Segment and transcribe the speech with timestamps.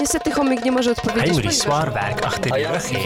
[0.00, 1.24] Niestety chomik nie może odpowiedzieć.
[1.26, 2.96] Henry ponieważ- Swarberg, ach der Röchi.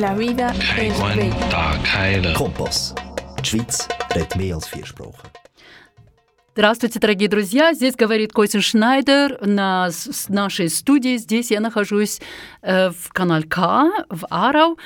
[0.00, 1.34] La vida es bella.
[1.50, 2.34] Tag heilen.
[2.34, 2.94] Kompass.
[3.42, 5.28] Die Schweiz redet mehr als vier Sprachen.
[6.54, 7.72] Здравствуйте, дорогие друзья!
[7.72, 9.90] Здесь говорит Костин Шнайдер на
[10.28, 11.16] нашей студии.
[11.16, 12.20] Здесь я нахожусь
[12.62, 13.56] э, в канале К,
[14.10, 14.76] в Арау.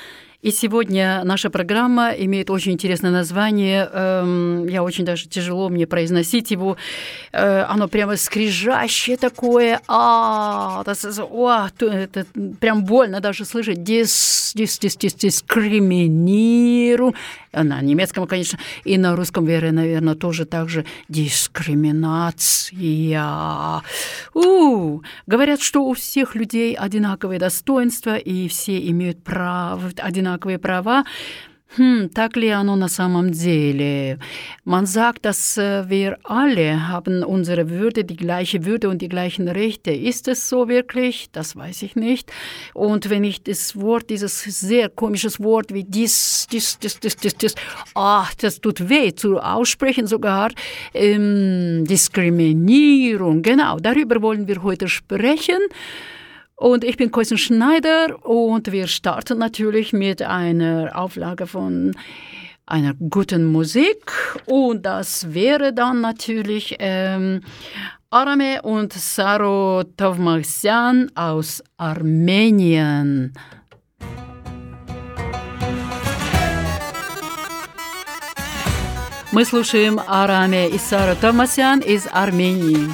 [0.43, 3.89] И сегодня наша программа имеет очень интересное название.
[3.93, 6.75] эм, я очень даже тяжело мне произносить его.
[7.31, 9.79] Э, оно прямо скрижащее такое.
[9.87, 12.25] А, это
[12.59, 13.83] прям больно даже слышать.
[13.83, 17.15] Дис, дис, дис, дис, дискриминиру.
[17.53, 23.81] На немецком, конечно, и на русском, вере, наверное, тоже так же дискриминация.
[24.33, 29.89] У, говорят, что у всех людей одинаковые достоинства, и все имеют право,
[30.32, 31.04] одинаковые права.
[31.76, 34.18] Hm, так ли оно на самом деле?
[34.64, 39.48] Man sagt, dass äh, wir alle haben unsere Würde, die gleiche Würde und die gleichen
[39.48, 39.90] Rechte.
[39.90, 41.28] Ist es so wirklich?
[41.30, 42.32] Das weiß ich nicht.
[42.72, 47.34] Und wenn ich das Wort, dieses sehr komisches Wort wie dies, dies, dies, dies, dies,
[47.36, 47.54] dies,
[47.94, 50.50] ach, das tut weh zu aussprechen sogar,
[50.94, 55.60] ähm, Diskriminierung, genau, darüber wollen wir heute sprechen.
[56.62, 61.94] Und ich bin Koisen Schneider und wir starten natürlich mit einer Auflage von
[62.66, 64.12] einer guten Musik.
[64.46, 67.42] Und das wäre dann natürlich ähm,
[68.10, 73.32] Arame und Saro Tovmarsyan aus Armenien.
[79.30, 82.88] Мы слушаем Араме и Сару Томасян из Армении.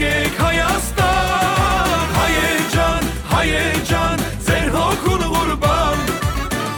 [0.00, 6.06] Եկեք Հայաստան Հայեր ջան, հայեր ջան, ձեր հոգուն ուրբան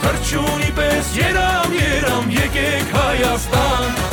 [0.03, 4.12] Թրջունի պես երամ, երամ, եկեք Հայաստան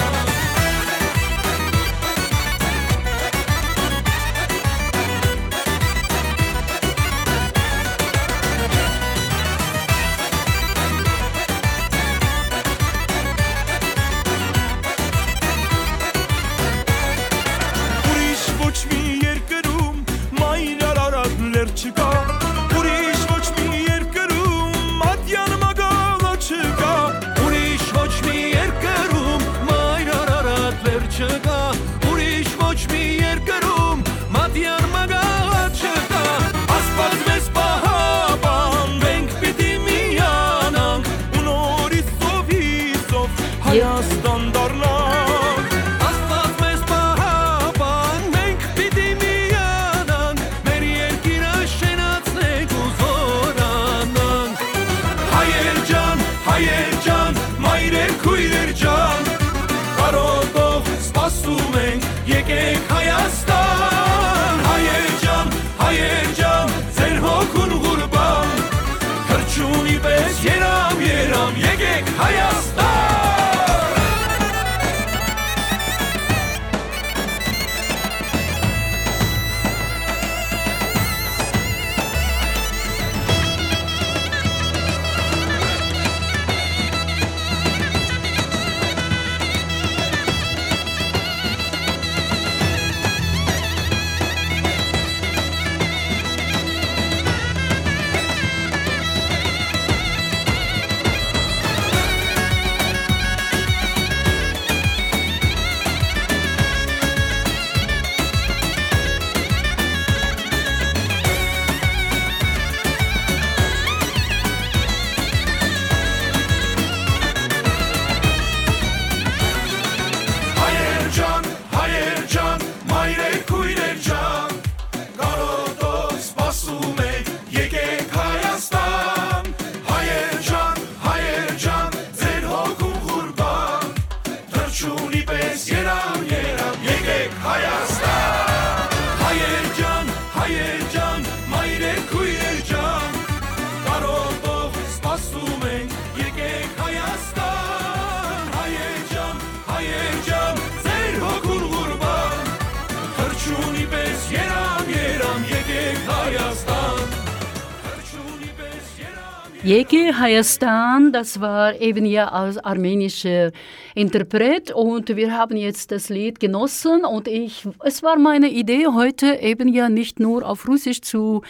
[160.20, 163.52] Hayastan, das war eben ja als armenischer
[163.94, 164.70] Interpret.
[164.70, 167.04] Und wir haben jetzt das Lied genossen.
[167.04, 171.42] Und ich, es war meine Idee heute eben ja nicht nur auf Russisch zu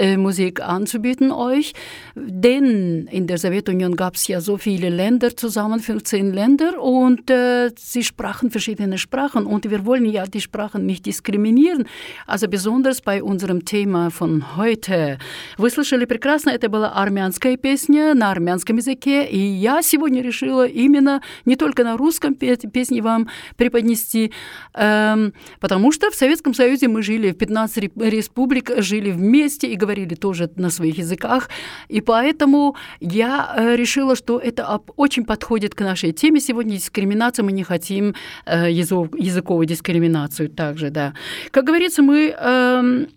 [0.00, 1.72] äh, Musik anzubieten euch,
[2.14, 7.70] denn in der Sowjetunion gab es ja so viele Länder zusammen, 15 Länder und äh,
[7.78, 11.86] sie sprachen verschiedene Sprachen und wir wollen ja die Sprachen nicht diskriminieren,
[12.26, 15.18] also besonders bei unserem Thema von heute.
[15.58, 21.22] Вы слышали прекрасно, это была армянская песня на армянском языке, и я сегодня решила именно
[21.44, 24.32] не только на русском песни вам преподнести,
[24.74, 29.89] эм, потому что в Советском Союзе мы жили, в 15 республик жили вместе и говорили
[30.15, 31.49] тоже на своих языках,
[31.89, 37.51] и поэтому я э, решила, что это очень подходит к нашей теме сегодня дискриминация, мы
[37.51, 38.15] не хотим
[38.45, 41.13] э, языковую дискриминацию также, да.
[41.51, 43.07] Как говорится, мы эм,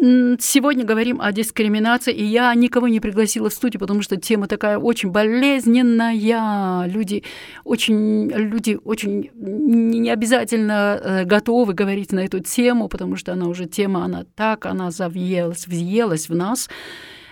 [0.00, 4.78] Сегодня говорим о дискриминации, и я никого не пригласила в студию, потому что тема такая
[4.78, 6.86] очень болезненная.
[6.86, 7.24] Люди
[7.64, 13.66] очень, люди очень не обязательно э, готовы говорить на эту тему, потому что она уже
[13.66, 16.68] тема, она так, она завъелась, въелась в нас.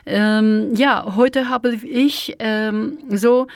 [0.08, 3.48] Ähm, ja, heute habe ich ähm, so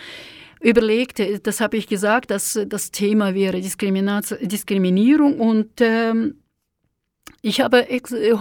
[0.61, 6.40] überlegt, das habe ich gesagt, dass das Thema wäre Diskriminierung und ähm,
[7.43, 7.87] ich habe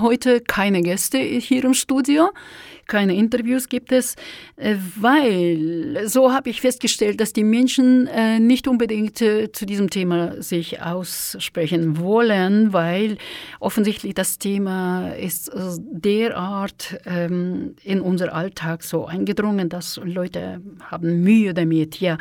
[0.01, 2.29] heute keine Gäste hier im Studio
[2.89, 4.15] keine Interviews gibt es,
[4.57, 9.89] äh, weil so habe ich festgestellt, dass die Menschen äh, nicht unbedingt äh, zu diesem
[9.89, 13.17] Thema sich aussprechen wollen, weil
[13.61, 15.51] offensichtlich das Thema ist
[15.91, 22.01] derart ähm, in unser Alltag so eingedrungen, dass Leute haben Mühe damit.
[22.01, 22.17] Ja,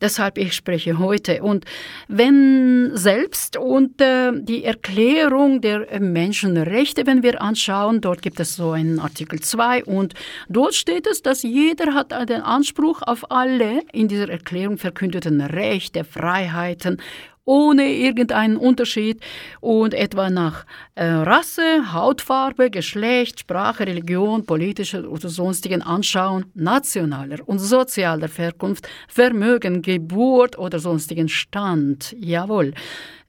[0.00, 1.42] deshalb ich spreche heute.
[1.42, 1.64] Und
[2.08, 8.98] wenn selbst und die Erklärung der Menschenrechte, wenn wir anschauen, dort gibt es so einen
[8.98, 10.13] Artikel 2 und und
[10.49, 16.03] dort steht es, dass jeder hat den Anspruch auf alle in dieser Erklärung verkündeten Rechte,
[16.03, 16.97] Freiheiten
[17.45, 19.21] ohne irgendeinen Unterschied
[19.59, 20.65] und etwa nach
[20.95, 29.81] äh, Rasse, Hautfarbe, Geschlecht, Sprache, Religion, politischer oder sonstigen Anschauung, nationaler und sozialer Herkunft, Vermögen,
[29.81, 32.15] Geburt oder sonstigen Stand.
[32.17, 32.73] Jawohl.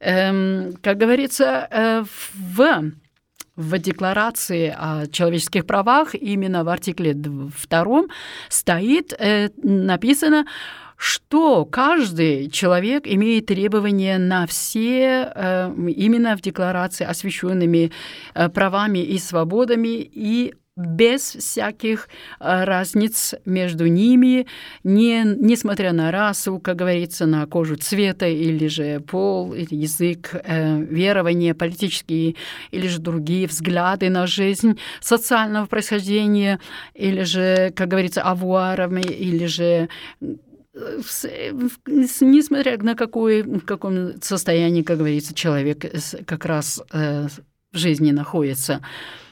[0.01, 2.61] Ähm, как говорится, äh, в
[3.60, 8.04] в Декларации о человеческих правах, именно в артикле 2
[8.48, 10.46] стоит, э, написано,
[10.96, 17.92] что каждый человек имеет требования на все, э, именно в декларации, освященными
[18.34, 22.08] э, правами и свободами и без всяких
[22.40, 24.48] э, разниц между ними,
[24.84, 30.82] не, несмотря на расу, как говорится, на кожу цвета или же пол, или язык, э,
[30.82, 32.36] верования, политические
[32.72, 36.62] или же другие взгляды на жизнь, социального происхождения,
[36.94, 39.90] или же, как говорится, авуарами, или же
[41.86, 45.84] несмотря на какое, в каком состоянии, как говорится, человек
[46.26, 47.28] как раз э,
[47.74, 48.82] в жизни находится.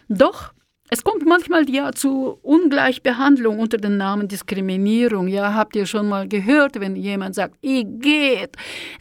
[0.10, 0.57] Doch
[0.93, 5.27] Es kommt manchmal ja zu Ungleichbehandlung unter dem Namen Diskriminierung.
[5.27, 8.57] Ja, habt ihr schon mal gehört, wenn jemand sagt, ich geht,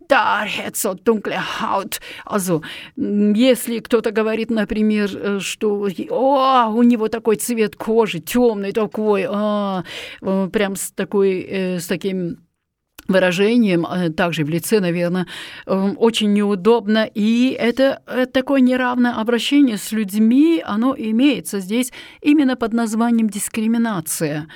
[0.07, 1.99] da hat so dunkle Haut.
[2.23, 2.61] Also,
[2.95, 9.83] если кто-то говорит, например, что о, у него такой цвет кожи, темный такой, а,
[10.21, 12.37] прям с такой, с таким
[13.08, 15.26] выражением, э, также в лице, наверное,
[15.66, 17.08] эм, очень неудобно.
[17.14, 24.48] И это э, такое неравное обращение с людьми, оно имеется здесь именно под названием дискриминация.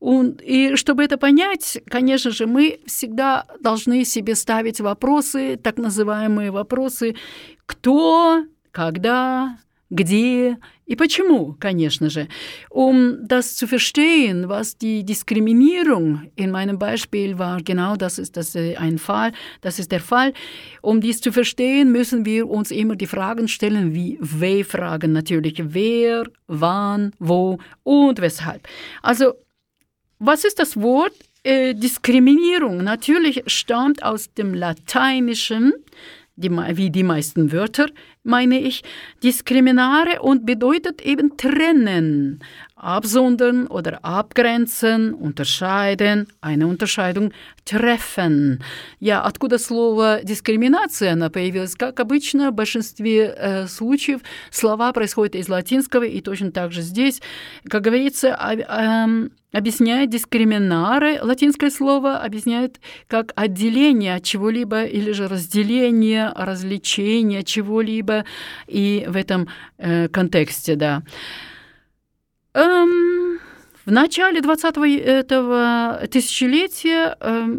[0.00, 7.16] И чтобы это понять, конечно же, мы всегда должны себе ставить вопросы, так называемые вопросы,
[7.66, 9.58] кто, когда,
[9.89, 10.57] где
[10.87, 12.27] и почему, конечно же.
[12.69, 18.55] Um das zu verstehen, was die Diskriminierung in meinem Beispiel war, genau das ist das
[18.55, 19.31] äh, ein Fall,
[19.61, 20.33] das ist der Fall.
[20.81, 25.61] Um dies zu verstehen, müssen wir uns immer die Fragen stellen, wie W-Fragen natürlich.
[25.63, 28.67] Wer, wann, wo und weshalb.
[29.01, 29.33] Also,
[30.19, 31.13] was ist das Wort?
[31.43, 35.73] Äh, Diskriminierung natürlich stammt aus dem Lateinischen
[36.40, 37.86] die, wie die meisten Wörter,
[38.22, 38.82] meine ich,
[39.22, 42.40] diskriminare und bedeutet eben trennen,
[42.80, 47.32] absondern oder abgrenzen, unterscheiden, eine Unterscheidung
[47.64, 48.60] treffen.
[49.00, 54.20] Я откуда слово дискриминация, она появилась, как обычно, в большинстве э, случаев
[54.50, 57.20] слова происходят из латинского, и точно так же здесь,
[57.68, 65.28] как говорится, э, э, объясняет дискриминары, латинское слово объясняет как отделение от чего-либо или же
[65.28, 68.24] разделение, развлечение чего-либо,
[68.66, 71.02] и в этом э, контексте, да.
[72.52, 73.38] Эм,
[73.84, 77.56] в начале 20-го этого тысячелетия э,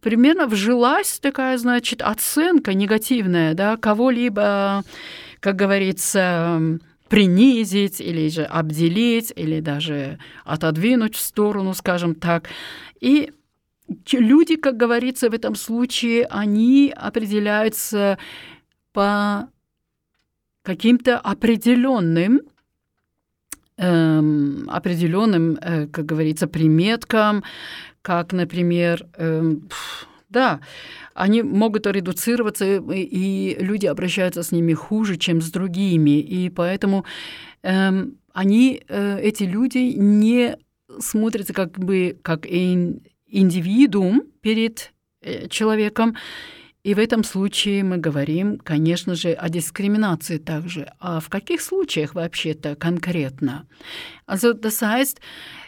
[0.00, 4.84] примерно вжилась такая, значит, оценка негативная, да, кого-либо,
[5.40, 6.60] как говорится,
[7.08, 12.48] принизить или же обделить, или даже отодвинуть в сторону, скажем так.
[13.00, 13.32] И
[14.12, 18.18] люди, как говорится в этом случае, они определяются
[18.92, 19.48] по
[20.62, 22.55] каким-то определенным эм,
[23.78, 27.44] определенным, э, как говорится, приметкам,
[28.02, 29.68] как, например, эм,
[30.30, 30.60] да,
[31.14, 36.20] они могут редуцироваться, и люди обращаются с ними хуже, чем с другими.
[36.20, 37.04] И поэтому
[37.62, 40.56] эм, они, э, эти люди, не
[40.98, 46.16] смотрятся как бы как ин, индивидуум перед э, человеком.
[46.85, 50.91] И в этом случае мы говорим, конечно же, о дискриминации также.
[50.99, 53.67] А в каких случаях вообще-то конкретно?
[54.25, 55.19] Also das heißt,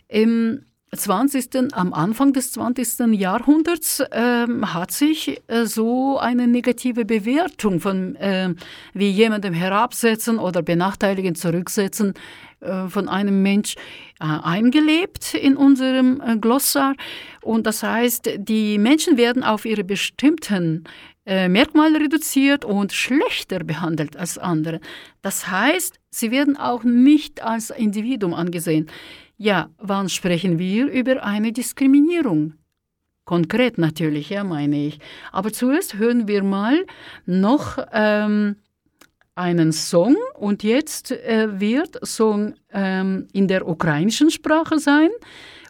[0.10, 1.74] im 20.
[1.74, 3.14] am Anfang des 20.
[3.20, 8.54] Jahrhunderts äh, hat sich äh, so eine negative Bewertung von äh,
[8.94, 12.18] wie jemandem herabsetzen oder benachteiligen, zurücksetzen äh,
[12.89, 13.77] von einem Mensch
[14.21, 16.95] äh, eingelebt in unserem äh, Glossar.
[17.43, 20.85] Und das heißt, die Menschen werden auf ihre bestimmten
[21.27, 24.81] Merkmale reduziert und schlechter behandelt als andere.
[25.21, 28.87] Das heißt, sie werden auch nicht als Individuum angesehen.
[29.37, 32.55] Ja, wann sprechen wir über eine Diskriminierung?
[33.29, 35.01] Konkret natürlich, ja, meine ich.
[35.31, 36.87] Aber zuerst hören wir mal
[37.27, 38.57] noch ähm,
[39.39, 45.11] einen Song und jetzt äh, wird Song ähm, in der ukrainischen Sprache sein.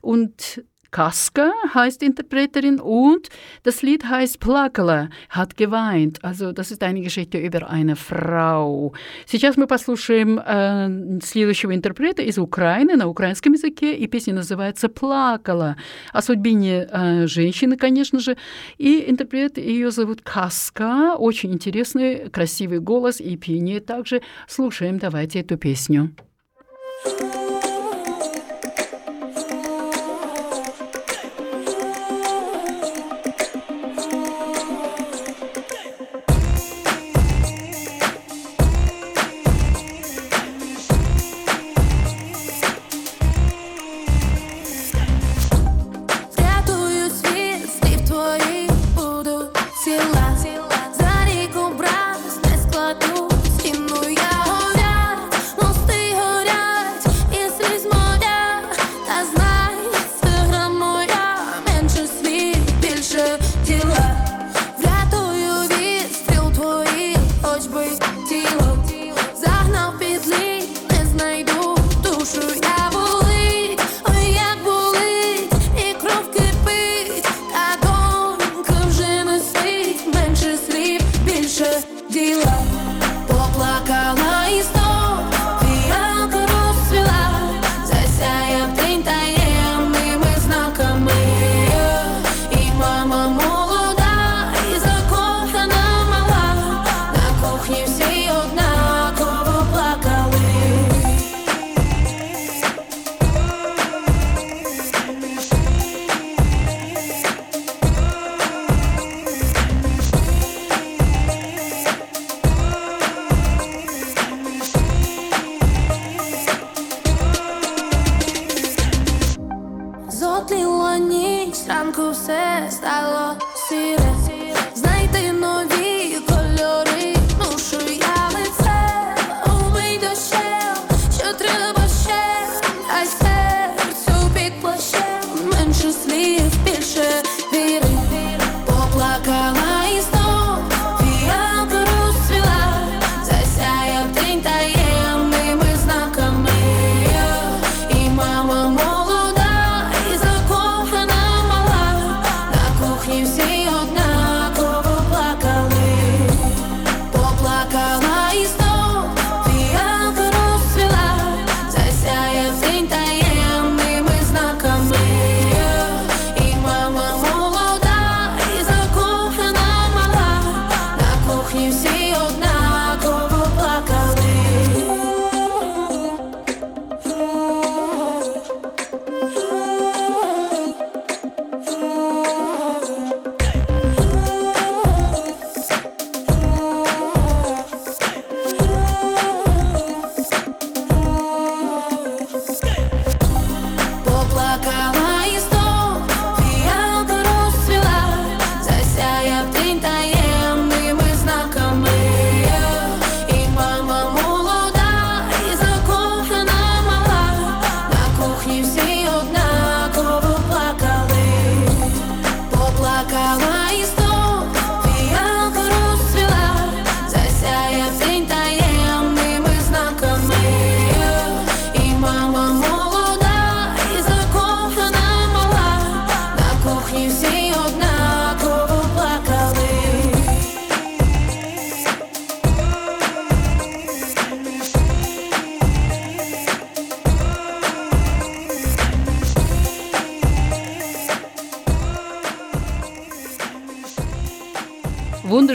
[0.00, 3.28] Und Kaska heißt Interpreterin und
[3.62, 6.24] das Lied heißt Плакала, hat geweint.
[6.24, 8.94] Also das ist eine Geschichte über eine Frau.
[9.26, 15.76] Сейчас мы послушаем э, следующего интерпрета из Украины на украинском языке, и песня называется «Плакала»
[16.12, 18.36] о судьбине э, женщины, конечно же.
[18.78, 24.22] И интерпрет ее зовут Каска, очень интересный, красивый голос и пение также.
[24.46, 26.14] Слушаем давайте эту песню.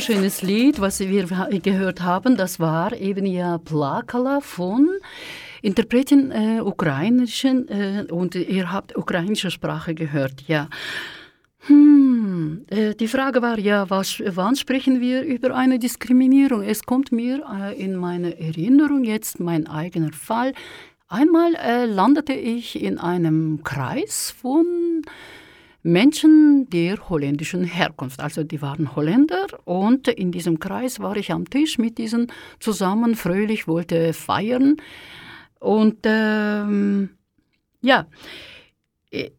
[0.04, 1.28] Wunderschönes Lied, was wir
[1.62, 2.36] gehört haben.
[2.36, 4.90] Das war eben ja Plakala von
[5.62, 10.68] Interpretin äh, ukrainischen äh, und ihr habt ukrainische Sprache gehört, ja.
[11.68, 16.64] Hm, äh, die Frage war ja, was, wann sprechen wir über eine Diskriminierung?
[16.64, 20.52] Es kommt mir äh, in meine Erinnerung jetzt mein eigener Fall.
[21.08, 24.66] Einmal äh, landete ich in einem Kreis von
[25.84, 28.22] Menschen der holländischen Herkunft.
[28.22, 33.16] Also die waren Holländer und in diesem Kreis war ich am Tisch mit diesen zusammen,
[33.16, 34.78] fröhlich wollte feiern.
[35.60, 37.10] Und ähm,
[37.82, 38.08] ja,
[39.12, 39.32] äh,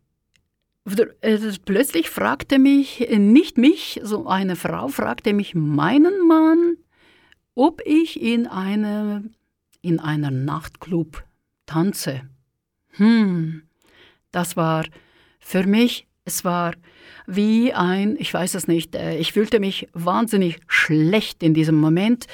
[1.64, 6.76] plötzlich fragte mich, nicht mich, so eine Frau fragte mich meinen Mann,
[7.54, 9.24] ob ich in, eine,
[9.80, 11.24] in einer Nachtclub
[11.64, 12.22] tanze.
[12.90, 13.62] Hm,
[14.30, 14.84] das war
[15.40, 16.74] für mich es war
[17.26, 22.26] wie ein, ich weiß es nicht, äh, ich fühlte mich wahnsinnig schlecht in diesem Moment.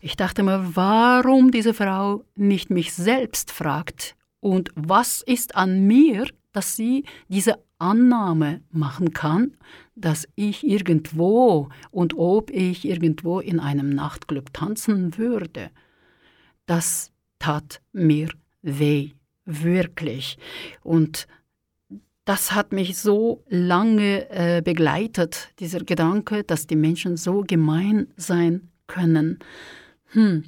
[0.00, 6.26] Ich dachte mir, warum diese Frau nicht mich selbst fragt und was ist an mir,
[6.52, 9.56] dass sie diese Annahme machen kann,
[9.94, 15.70] dass ich irgendwo und ob ich irgendwo in einem Nachtclub tanzen würde.
[16.66, 18.30] Das tat mir
[18.62, 19.12] weh,
[19.44, 20.38] wirklich.
[20.82, 21.28] Und
[22.28, 28.68] das hat mich so lange äh, begleitet, dieser Gedanke, dass die Menschen so gemein sein
[28.86, 29.38] können.
[30.12, 30.44] Хм.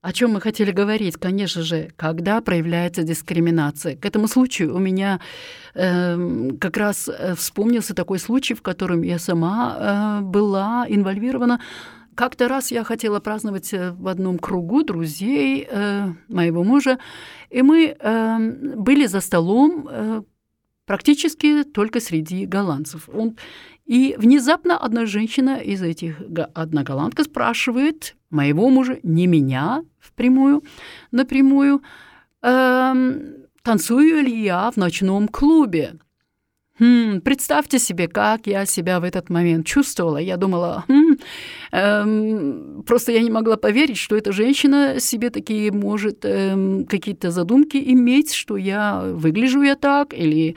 [0.00, 1.16] О чем мы хотели говорить?
[1.18, 3.96] Конечно же, когда проявляется дискриминация.
[3.96, 5.20] К этому случаю у меня
[5.74, 11.60] э, как раз э, вспомнился такой случай, в котором я сама э, была инвольвирована.
[12.14, 16.98] Как-то раз я хотела праздновать э, в одном кругу друзей э, моего мужа,
[17.50, 18.38] и мы э,
[18.76, 20.22] были за столом, э,
[20.88, 23.08] практически только среди голландцев.
[23.12, 23.36] Он...
[23.84, 26.20] И внезапно одна женщина из этих,
[26.54, 30.62] одна голландка спрашивает моего мужа, не меня впрямую,
[31.10, 31.82] напрямую,
[32.42, 33.20] эм,
[33.62, 35.98] танцую ли я в ночном клубе.
[36.78, 40.18] Хм, представьте себе, как я себя в этот момент чувствовала.
[40.18, 41.16] Я думала, хм,
[41.72, 47.76] эм, просто я не могла поверить, что эта женщина себе такие может эм, какие-то задумки
[47.78, 50.54] иметь, что я выгляжу я так или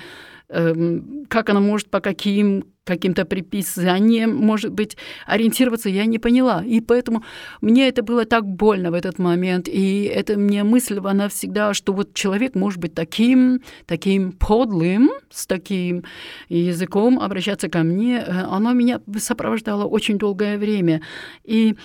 [0.50, 6.64] эм, как она может по каким каким-то приписанием, может быть, ориентироваться, я не поняла.
[6.66, 7.24] И поэтому
[7.62, 9.68] мне это было так больно в этот момент.
[9.68, 15.46] И это мне мысль, она всегда, что вот человек может быть таким, таким подлым, с
[15.46, 16.04] таким
[16.50, 21.02] языком обращаться ко мне, э, оно меня сопровождало очень долгое время.
[21.44, 21.76] И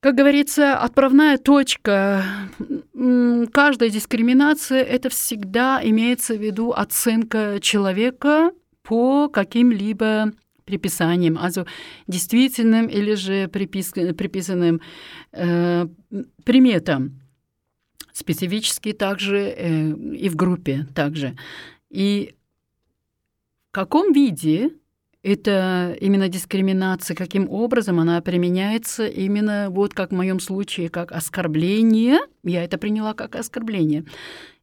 [0.00, 2.24] как говорится, отправная точка
[3.52, 10.32] каждой дискриминации– это всегда имеется в виду оценка человека по каким-либо
[10.64, 11.66] приписаниям, also
[12.06, 14.80] действительным или же припис, приписанным
[15.32, 15.86] э,
[16.44, 17.20] приметам.
[18.12, 21.36] Специфически также э, и в группе также.
[21.90, 22.34] И
[23.70, 24.70] в каком виде
[25.22, 32.18] это именно дискриминация, каким образом она применяется именно вот как в моем случае, как оскорбление,
[32.42, 34.04] я это приняла как оскорбление,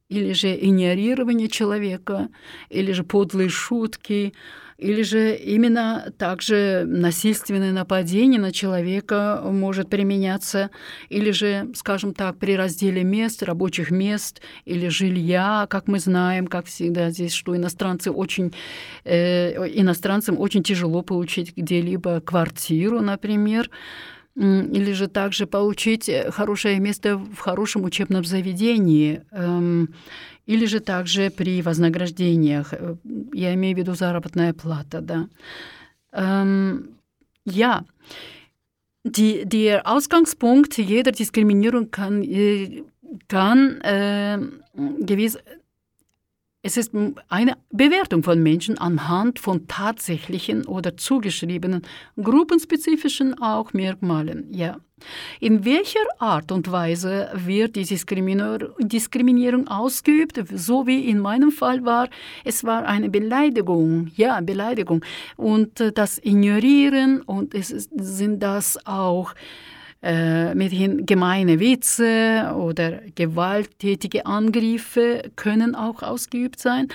[0.10, 2.30] или же игнорирование человека,
[2.70, 4.34] или же подлые шутки,
[4.78, 10.70] или же именно также насильственное нападение на человека может применяться,
[11.10, 16.68] или же, скажем так, при разделе мест, рабочих мест или жилья, как мы знаем, как
[16.68, 18.54] всегда здесь, что иностранцы очень,
[19.04, 23.72] э, иностранцам очень тяжело получить где-либо квартиру, например,
[24.38, 29.94] или же также получить э, хорошее место в хорошем учебном заведении, эм,
[30.46, 32.74] или же также при вознаграждениях.
[32.74, 32.96] Э,
[33.34, 35.28] я имею в виду заработная плата, да.
[36.14, 36.90] Ähm,
[37.46, 37.84] ja,
[39.04, 42.24] die, der Ausgangspunkt jeder Diskriminierung kann,
[43.28, 44.38] kann äh,
[45.00, 45.38] gewiss
[46.68, 46.92] es ist
[47.30, 51.84] eine Bewertung von Menschen anhand von tatsächlichen oder zugeschriebenen,
[52.22, 54.54] gruppenspezifischen auch Merkmalen.
[54.54, 54.78] Ja.
[55.40, 60.44] In welcher Art und Weise wird die Diskriminierung ausgeübt?
[60.54, 62.10] So wie in meinem Fall war,
[62.44, 65.06] es war eine Beleidigung, ja, Beleidigung.
[65.38, 69.34] Und äh, das Ignorieren und es sind das auch
[70.04, 76.88] äh, mithin gemeine Witze oder gewalttätige Angriffe können auch ausgeübt sein.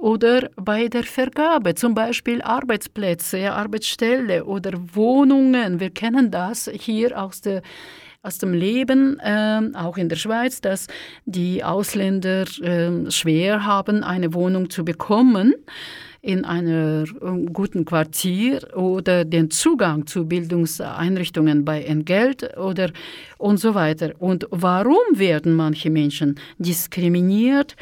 [0.00, 5.80] oder bei der Vergabe, zum Beispiel Arbeitsplätze, Arbeitsstelle oder Wohnungen.
[5.80, 7.62] Wir kennen das hier aus der
[8.22, 10.88] aus dem Leben, äh, auch in der Schweiz, dass
[11.24, 15.54] die Ausländer äh, schwer haben, eine Wohnung zu bekommen
[16.20, 22.90] in einem ähm, guten Quartier oder den Zugang zu Bildungseinrichtungen bei Entgelt oder
[23.38, 24.12] und so weiter.
[24.18, 27.76] Und warum werden manche Menschen diskriminiert?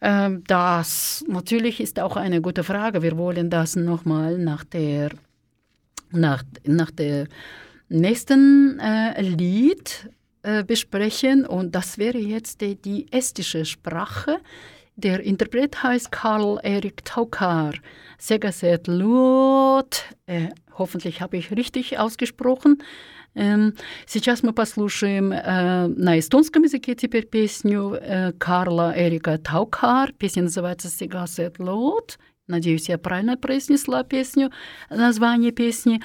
[0.00, 3.02] Ähm, das natürlich ist auch eine gute Frage.
[3.02, 5.10] Wir wollen das nochmal nach der,
[6.10, 7.26] nach, nach der
[7.88, 10.10] nächsten äh, Lied
[10.42, 11.46] äh, besprechen.
[11.46, 14.38] Und das wäre jetzt die, die estische Sprache.
[14.96, 17.74] Der Interpret heißt Karl Erik Taukar.
[18.16, 20.04] Segaset Luot.
[20.26, 22.80] Äh, hoffentlich habe ich richtig ausgesprochen.
[23.34, 23.74] Ähm,
[24.06, 30.12] сейчас мы послушаем э, на эстонском языке теперь песню э, Карла Эрика Таукар.
[30.12, 32.18] Песня называется «Сигасет Лот».
[32.46, 34.52] Надеюсь, я правильно произнесла песню,
[34.90, 36.02] название песни.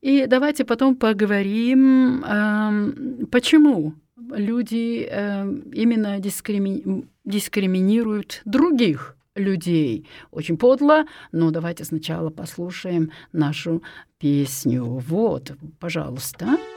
[0.00, 3.94] И давайте потом поговорим, э, почему
[4.30, 7.06] люди э, именно дискрими...
[7.24, 10.06] дискриминируют других людей.
[10.30, 13.82] Очень подло, но давайте сначала послушаем нашу
[14.18, 14.84] песню.
[14.84, 16.46] Вот, пожалуйста.
[16.46, 16.73] sõda,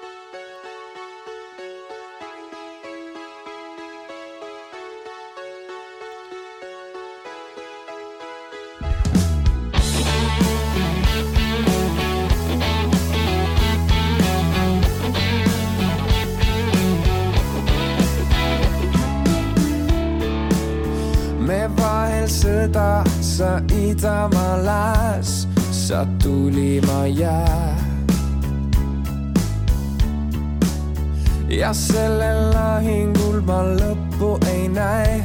[23.37, 27.77] sa idamaa lääs, sa tulima jää.
[31.49, 35.21] ja sellel lahingul ma lõppu ei näe,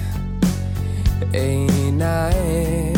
[1.32, 2.92] ei näe.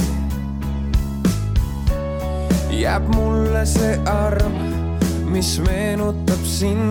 [2.70, 4.58] jääb mulle see arm,
[5.30, 6.90] mis meenutab sind,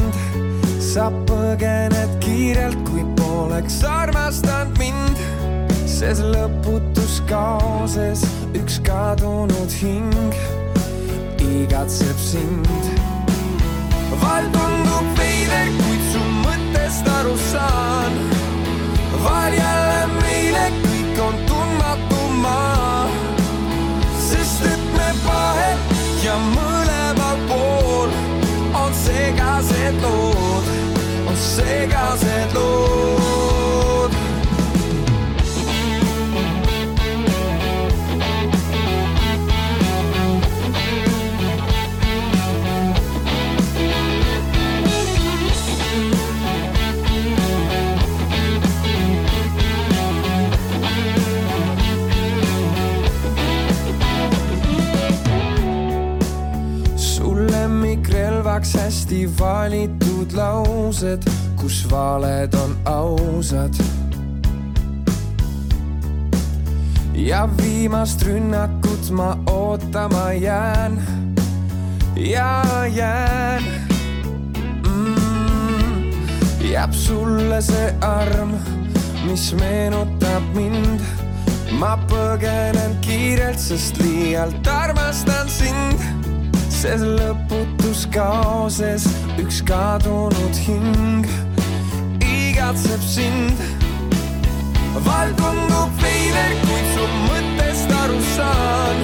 [0.79, 5.23] sa põgened kiirelt, kui poleks armastanud mind
[5.83, 6.92] ses lõputus
[7.29, 10.33] kaoses üks kadunud hing
[11.39, 12.67] igatseb sind.
[14.21, 18.17] val tundub veider, kuid su mõttest aru saan.
[19.25, 23.07] val jälle meile kõik on tundmatu maa,
[24.29, 28.17] sest et me vahet ja mõlemal pool
[28.83, 30.73] on segased lood,
[31.27, 33.82] on segased lood
[58.83, 61.23] hästi valitud laused,
[61.55, 63.73] kus valed on ausad.
[67.15, 71.07] ja viimast rünnakut ma ootama jään
[72.15, 72.63] ja
[72.95, 73.63] jään
[74.87, 76.11] mm,.
[76.71, 78.51] jääb sulle see arm,
[79.23, 80.99] mis meenutab mind.
[81.79, 86.22] ma põgenen kiirelt, sest liialt armastan sind
[86.83, 89.05] ses lõputus kaoses
[89.39, 91.23] üks kadunud hing
[92.27, 93.61] igatseb sind.
[95.05, 98.99] val tundub veider, kuid su mõttest aru saan.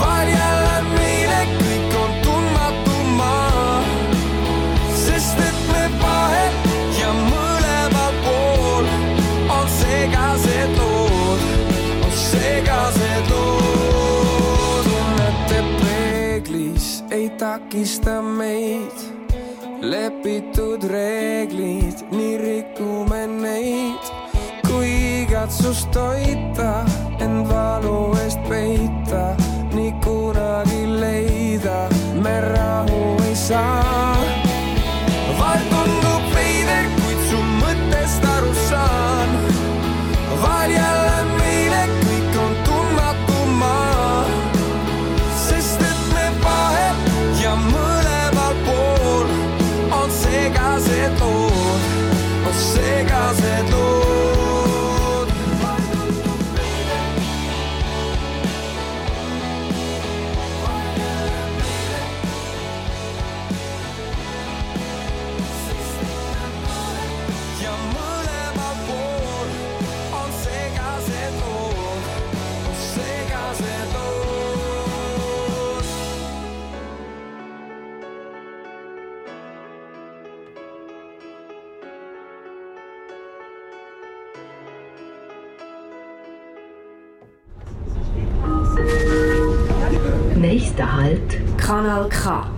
[0.00, 3.78] val jälle meile kõik on tundmatu maa,
[5.06, 8.94] sest et me vahet ja mõlemal pool
[9.60, 11.50] on segased lood,
[12.02, 13.93] on segased lood
[17.14, 18.98] ei takista meid.
[19.80, 24.04] lepitud reeglid, nii rikume neid.
[24.66, 26.84] kui igatsust toita,
[27.20, 29.24] end valu eest peita,
[29.74, 31.88] nii kunagi leida
[32.22, 34.33] me rahu ei saa.
[51.04, 51.50] gazetou,
[52.44, 54.03] você gazetou.
[90.43, 92.49] Nächster Halt, Kanal K.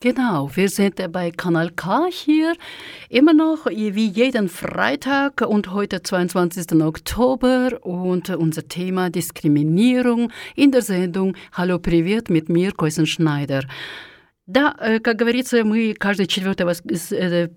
[0.00, 2.54] Genau, wir sind bei Kanal K hier,
[3.08, 6.80] immer noch wie jeden Freitag und heute 22.
[6.82, 13.64] Oktober und unser Thema Diskriminierung in der Sendung Hallo Привет mit mir, Койсен Schneider.
[14.46, 16.74] Да, как говорится, мы каждую четвертую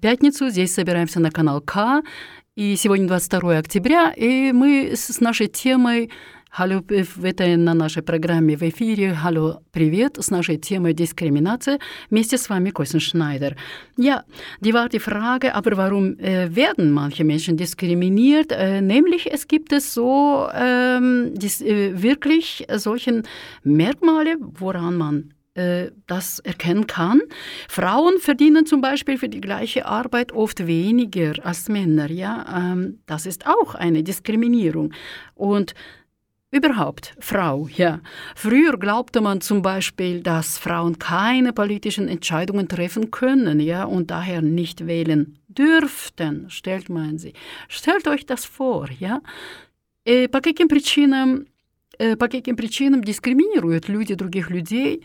[0.01, 2.01] пятницу здесь собираемся на канал К,
[2.55, 6.11] и сегодня 22 октября, и мы с нашей темой
[6.57, 11.79] Hallo, в этой на нашей программе в эфире «Hallo, привет» с нашей темой «Diskrimination»
[12.09, 13.55] вместе с вами Койсен Schneider.
[13.97, 14.23] Ja,
[14.59, 18.51] die war die Frage, aber warum äh, werden manche Menschen diskriminiert?
[18.51, 23.23] Äh, nämlich es gibt es so ähm, dies, äh, wirklich solche
[23.63, 27.21] Merkmale, woran man äh, das erkennen kann.
[27.69, 32.09] Frauen verdienen zum Beispiel für die gleiche Arbeit oft weniger als Männer.
[32.09, 34.93] Ja, ähm, das ist auch eine Diskriminierung.
[35.35, 35.73] Und
[36.53, 38.01] Überhaupt, Frau, ja.
[38.35, 44.41] Früher glaubte man zum Beispiel, dass Frauen keine politischen Entscheidungen treffen können, ja, und daher
[44.41, 47.33] nicht wählen dürften, stellt man sie.
[47.69, 49.21] Stellt euch das vor, ja.
[50.03, 51.45] Э, по каким причинам,
[51.99, 55.03] э, по каким причинам дискриминируют люди других людей,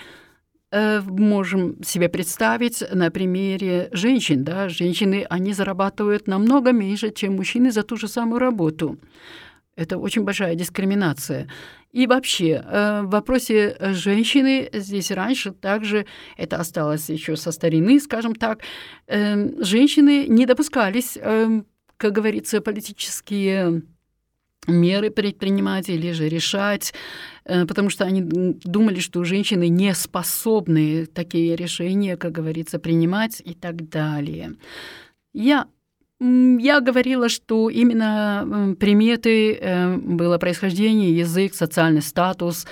[0.72, 7.70] э, можем себе представить на примере женщин, да, женщины, они зарабатывают намного меньше, чем мужчины
[7.70, 8.98] за ту же самую работу.
[9.82, 11.48] Это очень большая дискриминация.
[11.91, 16.06] И вообще, э, в вопросе женщины здесь раньше также,
[16.38, 18.60] это осталось еще со старины, скажем так,
[19.08, 21.63] э, женщины не допускались, э,
[21.98, 23.82] как говорится, политические
[24.67, 26.94] меры предпринимать или же решать,
[27.44, 33.89] потому что они думали, что женщины не способны такие решения, как говорится, принимать и так
[33.89, 34.54] далее.
[35.34, 35.65] Я
[36.21, 42.67] я говорила, что именно приметы э, было происхождение, язык, социальный статус,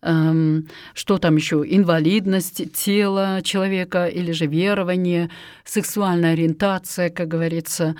[0.00, 5.30] эм, что там еще, инвалидность тела человека или же верование,
[5.64, 7.94] сексуальная ориентация, как говорится.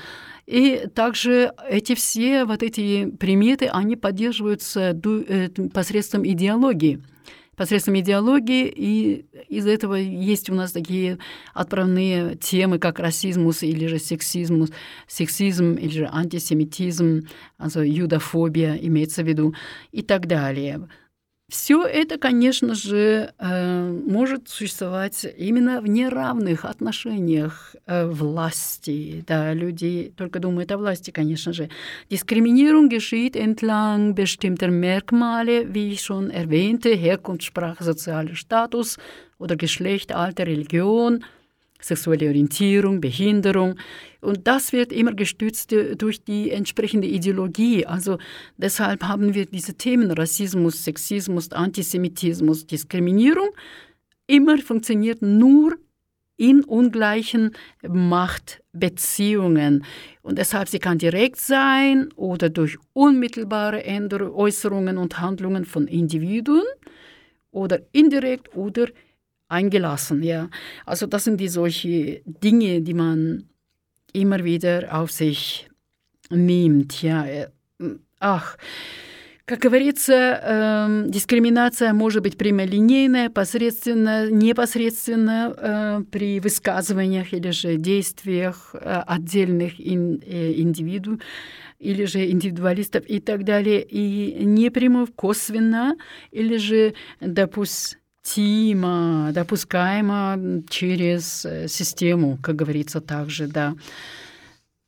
[0.46, 7.02] И также эти все вот эти приметы, они поддерживаются э, посредством идеологии–
[7.56, 11.18] посредством идеологии, и из этого есть у нас такие
[11.52, 14.70] отправные темы, как расизмус или же сексизмус,
[15.06, 19.54] сексизм или же антисемитизм, also юдофобия имеется в виду,
[19.92, 20.88] и так далее.
[21.50, 29.22] Все это, конечно же, э, может существовать именно в неравных отношениях э, власти.
[29.26, 31.68] Да, люди только думают о власти, конечно же.
[32.10, 38.98] Diskriminierung geschieht entlang bestimmter Merkmale, wie ich schon erwähnte, Herkunft, Sprache, sozialer Status
[39.38, 41.24] oder Geschlecht, Alter, Religion–
[41.86, 43.76] sexuelle Orientierung, Behinderung.
[44.20, 47.86] Und das wird immer gestützt durch die entsprechende Ideologie.
[47.86, 48.18] Also
[48.56, 53.50] deshalb haben wir diese Themen Rassismus, Sexismus, Antisemitismus, Diskriminierung
[54.26, 55.76] immer funktioniert nur
[56.36, 57.52] in ungleichen
[57.86, 59.84] Machtbeziehungen.
[60.22, 63.84] Und deshalb sie kann direkt sein oder durch unmittelbare
[64.34, 66.64] Äußerungen und Handlungen von Individuen
[67.52, 68.88] oder indirekt oder
[69.48, 70.22] eingelassen.
[70.22, 70.48] Ja.
[70.84, 73.44] Also das sind die solche Dinge, die man
[74.12, 75.68] immer wieder auf sich
[76.30, 77.02] nimmt.
[77.02, 77.26] Ja.
[78.20, 78.56] Ах,
[79.46, 88.74] как говорится, э, дискриминация может быть прямолинейная, посредственно, непосредственно э, при высказываниях или же действиях
[88.74, 91.20] э, отдельных ин, э, индивидуумов
[91.78, 95.94] или же индивидуалистов и так далее, и непрямо, косвенно,
[96.30, 103.74] или же, допустим, допустимо, допускаемо через э, систему, как говорится также, да.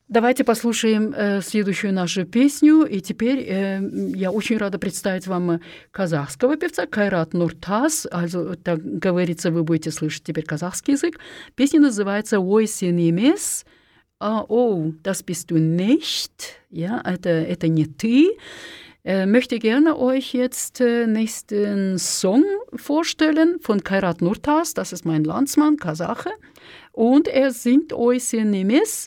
[0.09, 2.85] Давайте послушаем э, следующую нашу песню.
[2.85, 3.81] И теперь э,
[4.15, 8.07] я очень рада представить вам казахского певца Кайрат Нуртас.
[8.07, 11.19] Also, так говорится, вы будете слышать теперь казахский язык.
[11.57, 13.67] Песня называется «Ой, сенемес».
[14.19, 16.55] А, «О, das bist du nicht».
[16.71, 18.39] Ja, это, это не ты.
[19.07, 22.43] Äh, möchte gerne euch jetzt äh, nächsten Song
[22.75, 26.31] vorstellen von Kairat Nurtas, das ist mein Landsmann, Kasache.
[26.91, 29.07] Und er singt Oisinimis.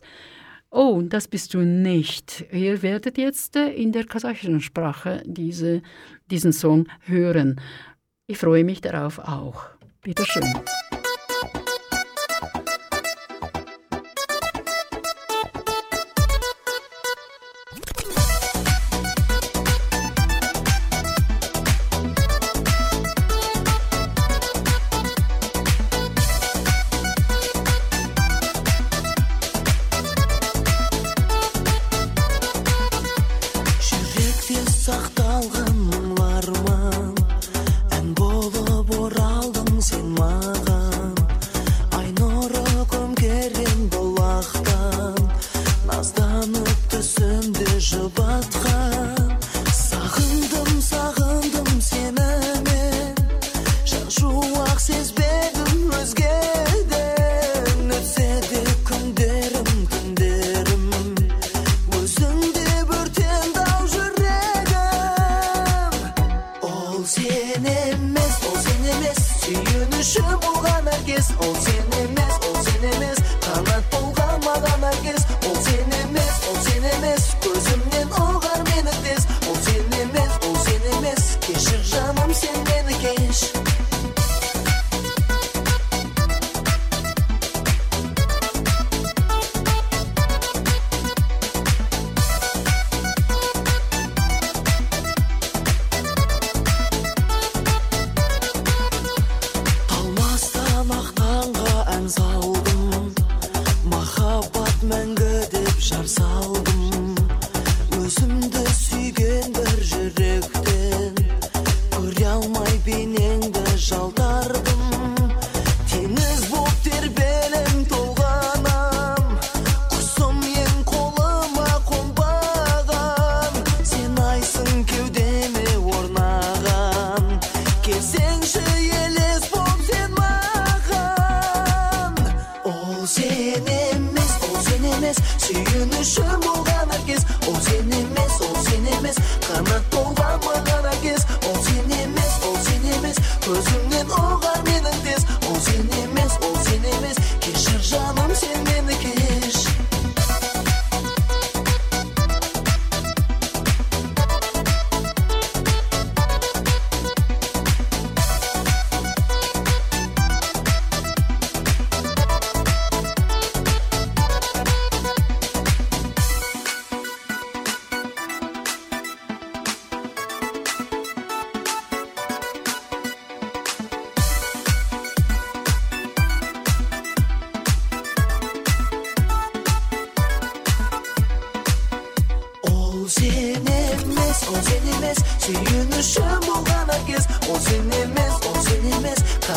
[0.71, 2.45] Oh, das bist du nicht.
[2.53, 5.81] Ihr werdet jetzt äh, in der kasachischen Sprache diese,
[6.31, 7.59] diesen Song hören.
[8.25, 9.65] Ich freue mich darauf auch.
[10.01, 10.43] Bitteschön.
[10.43, 10.88] schön.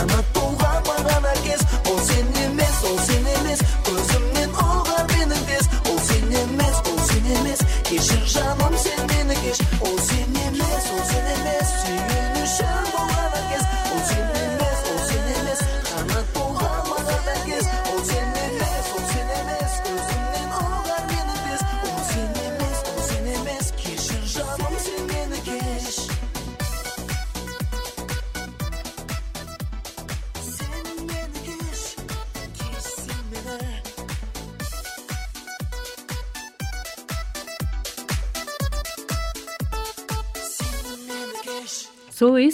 [0.03, 0.42] I'm a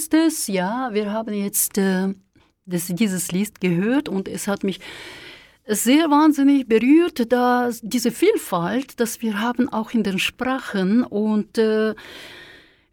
[0.07, 0.89] ist es, ja.
[0.93, 2.13] Wir haben jetzt äh,
[2.65, 4.79] das, dieses Lied gehört und es hat mich
[5.65, 11.93] sehr wahnsinnig berührt, da diese Vielfalt, dass wir haben auch in den Sprachen und äh,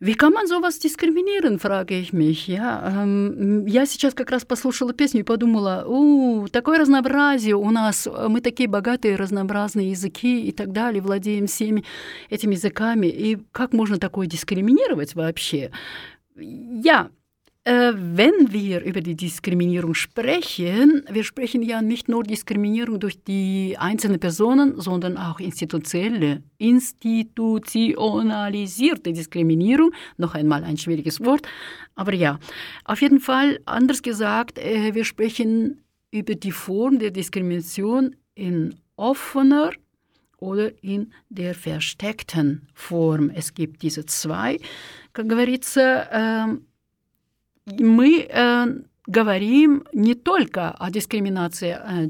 [0.03, 2.49] wie kann man sowas diskriminieren, frage ich mich.
[2.49, 8.09] Ja, эм, я сейчас как раз послушала песню и подумала, у, такое разнообразие у нас,
[8.29, 11.85] мы такие богатые, разнообразные языки и так далее, владеем всеми
[12.31, 15.71] этими языками, и как можно такое дискриминировать вообще?
[16.38, 17.10] Ja,
[17.64, 23.76] äh, wenn wir über die Diskriminierung sprechen, wir sprechen ja nicht nur Diskriminierung durch die
[23.80, 29.92] einzelnen Personen, sondern auch institutionelle, institutionalisierte Diskriminierung.
[30.18, 31.48] Noch einmal ein schwieriges Wort.
[31.96, 32.38] Aber ja,
[32.84, 35.82] auf jeden Fall, anders gesagt, äh, wir sprechen
[36.12, 39.72] über die Form der Diskrimination in offener
[40.38, 43.32] oder in der versteckten Form.
[43.34, 44.60] Es gibt diese zwei,
[45.16, 46.68] как говорится, ähm,
[47.66, 48.66] мы э,
[49.08, 52.10] говорим не только о дискриминации э,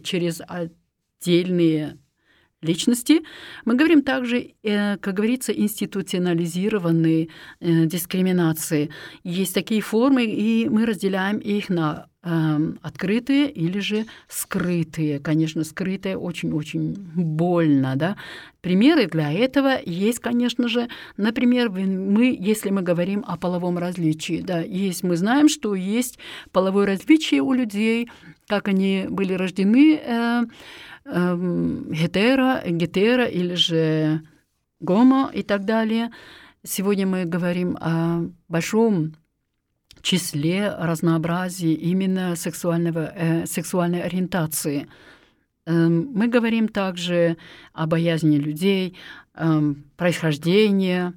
[0.00, 1.96] через отдельные
[2.60, 3.22] личности,
[3.64, 7.28] мы говорим также, э, как говорится, институционализированные
[7.60, 8.90] дискриминации.
[9.24, 12.15] Есть такие формы, и мы разделяем их на эм,
[12.82, 15.20] открытые или же скрытые.
[15.20, 18.16] Конечно, скрытые очень-очень больно, да.
[18.60, 24.60] Примеры для этого есть, конечно же, например, мы, если мы говорим о половом различии, да,
[24.60, 26.18] есть, мы знаем, что есть
[26.50, 28.08] половое различие у людей,
[28.48, 30.42] как они были рождены, э,
[31.04, 34.22] эм, гетеро, гетеро или же
[34.80, 36.10] гомо и так далее.
[36.64, 39.14] Сегодня мы говорим о большом
[40.06, 44.86] числе разнообразии именно сексуального, э, сексуальной ориентации.
[45.66, 47.36] Эм, Мы говорим также
[47.72, 48.94] о боязни людей,
[49.34, 51.12] эм, происхождения.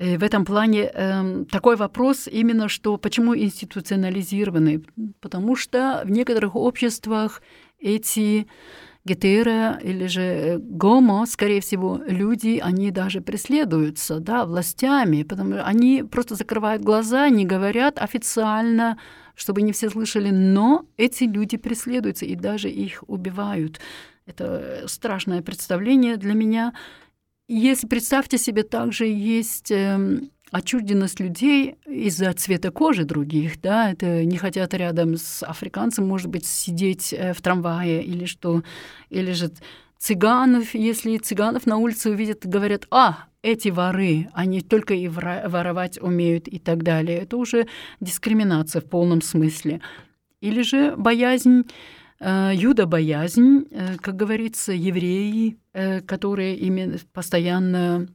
[0.00, 4.82] И в этом плане эм, такой вопрос именно, что почему институционализированы?
[5.20, 7.42] Потому что в некоторых обществах
[7.78, 8.46] эти
[9.04, 15.64] гетеро или же э, гомо, скорее всего, люди, они даже преследуются, да, властями, потому что
[15.64, 18.98] они просто закрывают глаза, не говорят официально,
[19.34, 23.80] чтобы не все слышали, но эти люди преследуются и даже их убивают.
[24.26, 26.72] Это страшное представление для меня.
[27.48, 34.36] Если представьте себе, также есть эм, отчужденность людей из-за цвета кожи других, да, это не
[34.36, 38.62] хотят рядом с африканцем, может быть, сидеть э, в трамвае или что,
[39.08, 39.50] или же
[39.98, 46.48] цыганов, если цыганов на улице увидят, говорят, а, эти воры, они только и воровать умеют
[46.48, 47.18] и так далее.
[47.18, 47.66] Это уже
[48.00, 49.80] дискриминация в полном смысле.
[50.42, 51.62] Или же боязнь,
[52.20, 55.56] э, юдо-боязнь, э, как говорится, евреи,
[56.06, 58.06] которые именно постоянно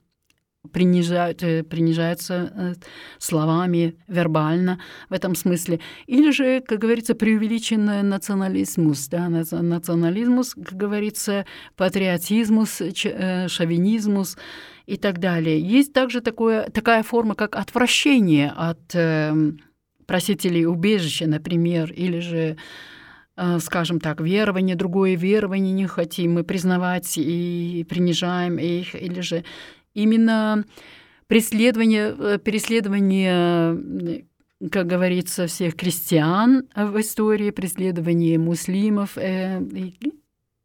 [0.71, 2.73] принижают, э, принижаются э,
[3.17, 5.79] словами, вербально в этом смысле.
[6.05, 11.45] Или же, как говорится, преувеличенный национализмус, да, национализмус, как говорится,
[11.75, 14.37] патриотизмус, э, шовинизмус
[14.85, 15.59] и так далее.
[15.59, 18.95] Есть также такое, такая форма, как отвращение от
[20.05, 22.57] просителей убежища, например, или же
[23.59, 29.43] скажем так, верование, другое верование не хотим мы признавать и принижаем их, или же
[29.97, 30.63] именно
[31.27, 34.25] преследование, э, переследование
[34.71, 39.61] как говорится, всех крестьян в истории, преследование муслимов, э,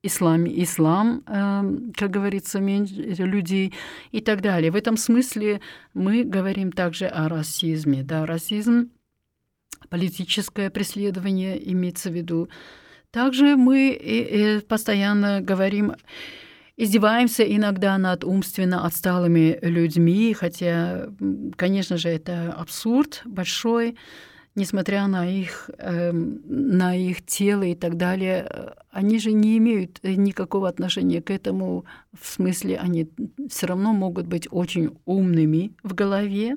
[0.03, 1.63] ислам, ислам э,
[1.95, 3.75] как говорится, людей
[4.11, 4.71] и так далее.
[4.71, 5.61] В этом смысле
[5.93, 8.03] мы говорим также о расизме.
[8.03, 8.91] Да, расизм,
[9.91, 12.49] политическое преследование имеется в виду.
[13.11, 15.93] Также мы постоянно говорим
[16.83, 21.09] издеваемся иногда над умственно отсталыми людьми, хотя,
[21.57, 23.97] конечно же, это абсурд большой,
[24.55, 30.69] несмотря на их, э, на их тело и так далее, они же не имеют никакого
[30.69, 31.85] отношения к этому,
[32.21, 33.09] в смысле, они
[33.49, 36.57] все равно могут быть очень умными в голове.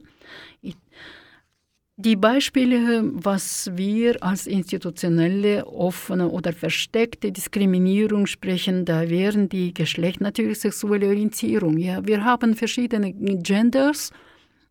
[1.98, 10.20] Die Beispiele, was wir als institutionelle, offene oder versteckte Diskriminierung sprechen, da wären die Geschlecht
[10.20, 11.78] natürlich sexuelle Orientierung.
[11.78, 14.12] Ja, wir haben verschiedene Genders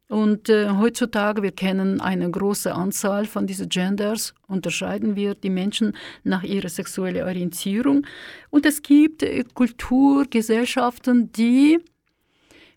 [0.08, 4.34] und äh, heutzutage wir kennen eine große Anzahl von diesen Genders.
[4.46, 8.06] Unterscheiden wir die Menschen nach ihrer sexuellen Orientierung
[8.50, 11.78] und es gibt äh, Kulturgesellschaften, die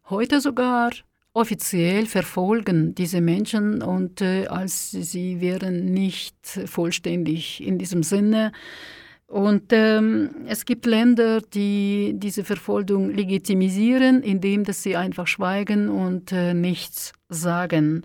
[0.09, 0.91] heute sogar
[1.37, 6.35] offiziell verfolgen diese Menschen und äh, als sie wären nicht
[6.65, 8.51] vollständig in diesem Sinne.
[9.27, 16.31] Und ähm, es gibt Länder, die diese Verfolgung legitimisieren, indem dass sie einfach schweigen und
[16.31, 18.03] äh, nichts sagen.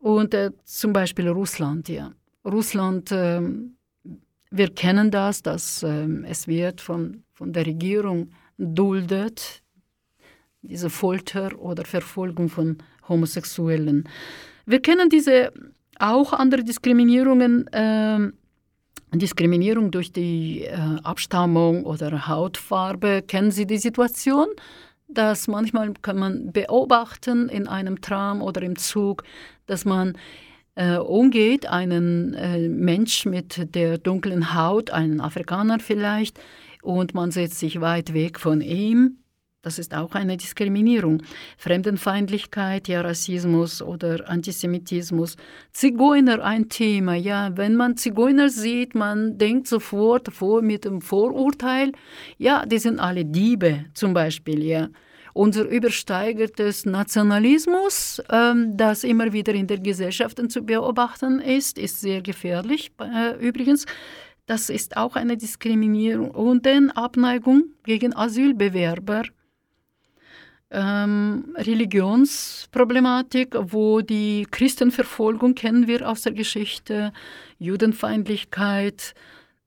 [0.00, 2.12] Und äh, zum Beispiel Russland, ja.
[2.44, 3.76] Russland, ähm,
[4.50, 9.61] wir kennen das, dass ähm, es wird von, von der Regierung duldet,
[10.62, 14.08] diese Folter oder Verfolgung von Homosexuellen.
[14.64, 15.52] Wir kennen diese
[15.98, 18.18] auch andere Diskriminierungen, äh,
[19.12, 23.22] Diskriminierung durch die äh, Abstammung oder Hautfarbe.
[23.26, 24.46] Kennen Sie die Situation?
[25.14, 29.24] dass manchmal kann man beobachten in einem Tram oder im Zug,
[29.66, 30.16] dass man
[30.74, 36.40] äh, umgeht, einen äh, Mensch mit der dunklen Haut, einen Afrikaner vielleicht,
[36.82, 39.18] und man setzt sich weit weg von ihm
[39.62, 41.22] das ist auch eine Diskriminierung.
[41.56, 45.36] Fremdenfeindlichkeit, ja, Rassismus oder Antisemitismus.
[45.72, 47.56] Zigeuner ein Thema, ja.
[47.56, 51.92] Wenn man Zigeuner sieht, man denkt sofort vor mit dem Vorurteil,
[52.38, 54.88] ja, die sind alle Diebe zum Beispiel, ja.
[55.32, 62.20] Unser übersteigertes Nationalismus, ähm, das immer wieder in der Gesellschaft zu beobachten ist, ist sehr
[62.20, 63.86] gefährlich äh, übrigens.
[64.46, 69.22] Das ist auch eine Diskriminierung und dann Abneigung gegen Asylbewerber
[70.72, 77.12] ähm, Religionsproblematik, wo die Christenverfolgung kennen wir aus der Geschichte,
[77.58, 79.14] Judenfeindlichkeit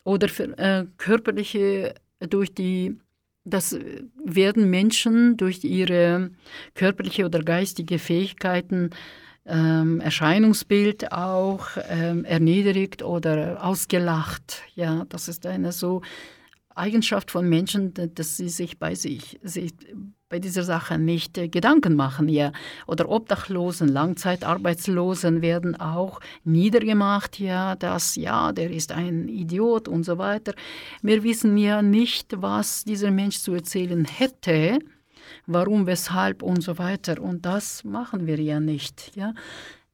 [0.03, 0.27] oder
[0.57, 2.97] äh, körperliche durch die
[3.47, 3.77] das
[4.23, 6.31] werden Menschen durch ihre
[6.73, 8.89] körperliche oder geistige Fähigkeiten
[9.45, 14.63] ähm, Erscheinungsbild auch ähm, erniedrigt oder ausgelacht.
[14.73, 16.01] Ja, das ist eine so
[16.73, 19.73] Eigenschaft von Menschen, dass sie sich bei sich, sich
[20.30, 22.28] bei dieser Sache nicht äh, Gedanken machen.
[22.28, 22.52] Ja.
[22.86, 30.16] Oder Obdachlosen, Langzeitarbeitslosen werden auch niedergemacht, ja, dass ja, der ist ein Idiot und so
[30.16, 30.54] weiter.
[31.02, 34.78] Wir wissen ja nicht, was dieser Mensch zu erzählen hätte,
[35.46, 37.20] warum, weshalb und so weiter.
[37.20, 39.12] Und das machen wir ja nicht.
[39.16, 39.34] Ja.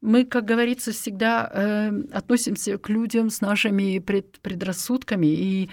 [0.03, 5.71] Мы, как говорится, всегда э, относимся к людям с нашими пред, предрассудками и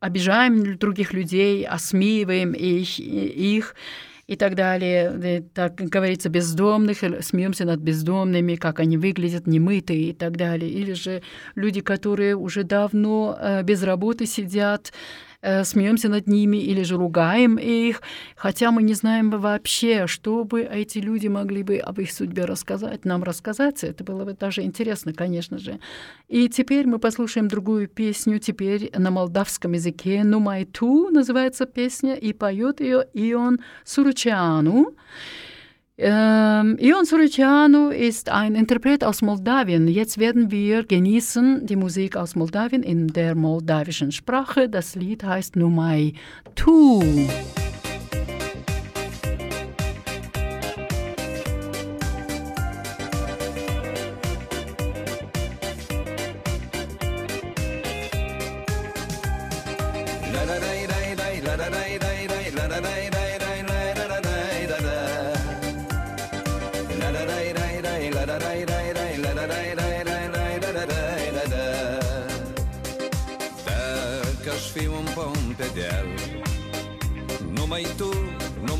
[0.00, 3.74] обижаем других людей, осмеиваем их, их
[4.26, 5.44] и так далее.
[5.54, 10.70] Так говорится, бездомных, смеемся над бездомными, как они выглядят, немытые и так далее.
[10.70, 11.22] Или же
[11.54, 14.92] люди, которые уже давно э, без работы сидят,
[15.64, 18.02] смеемся над ними или же ругаем их,
[18.36, 23.04] хотя мы не знаем вообще, что бы эти люди могли бы об их судьбе рассказать,
[23.04, 23.84] нам рассказать.
[23.84, 25.78] Это было бы даже интересно, конечно же.
[26.28, 30.24] И теперь мы послушаем другую песню, теперь на молдавском языке.
[30.24, 34.94] «Нумайту» называется песня, и поет ее Ион Суручану.
[36.00, 39.88] Ähm, Ion Suricianu ist ein Interpret aus Moldawien.
[39.88, 44.68] Jetzt werden wir genießen die Musik aus Moldawien in der moldawischen Sprache.
[44.68, 46.12] Das Lied heißt Numai
[46.54, 47.02] Tu.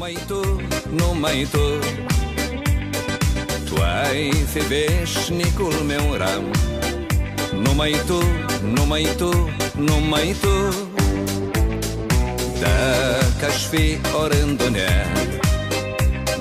[0.08, 0.40] Numai tu,
[0.90, 1.46] numai
[3.64, 6.44] tu ai fi veșnicul meu ram.
[7.62, 8.22] Numai tu,
[8.74, 10.74] numai tu, numai tu
[12.60, 15.06] Dacă aș fi orândunea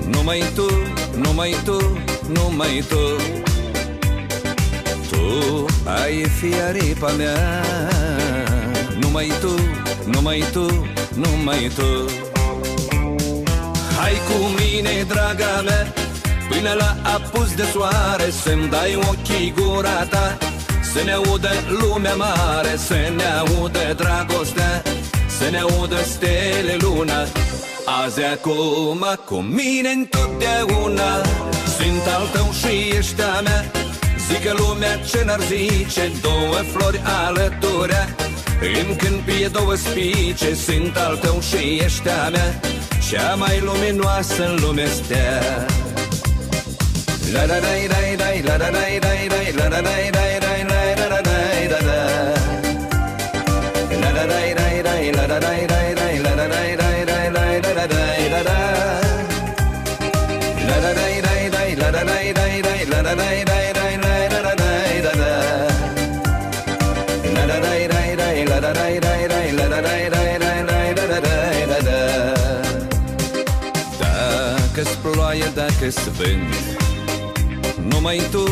[0.05, 0.67] Numai tu,
[1.15, 1.97] numai tu,
[2.27, 3.15] numai tu
[5.09, 7.63] Tu ai fi aripa mea.
[8.99, 9.55] Numai tu,
[10.05, 12.25] numai tu, numai tu
[14.07, 15.93] Hai cu mine, draga mea
[16.49, 20.37] Până la apus de soare Să-mi dai ochii gura ta
[20.93, 21.49] Să ne audă
[21.79, 24.81] lumea mare Să ne audă dragostea
[25.37, 27.19] Să ne audă stele luna.
[28.03, 31.11] Azi acum cu mine întotdeauna
[31.77, 33.71] Sunt al tău și ești a mea.
[34.27, 38.15] Zică lumea ce n-ar zice Două flori alăturea
[38.61, 42.59] Îmi câmpie două spice Sunt al tău și ești a mea
[43.09, 45.65] cea mai luminoasă în lume stea
[47.31, 50.09] La la la la la la la la la la la la la la la
[50.11, 50.26] la
[75.87, 78.43] ploaie dacă vânt Numai tu,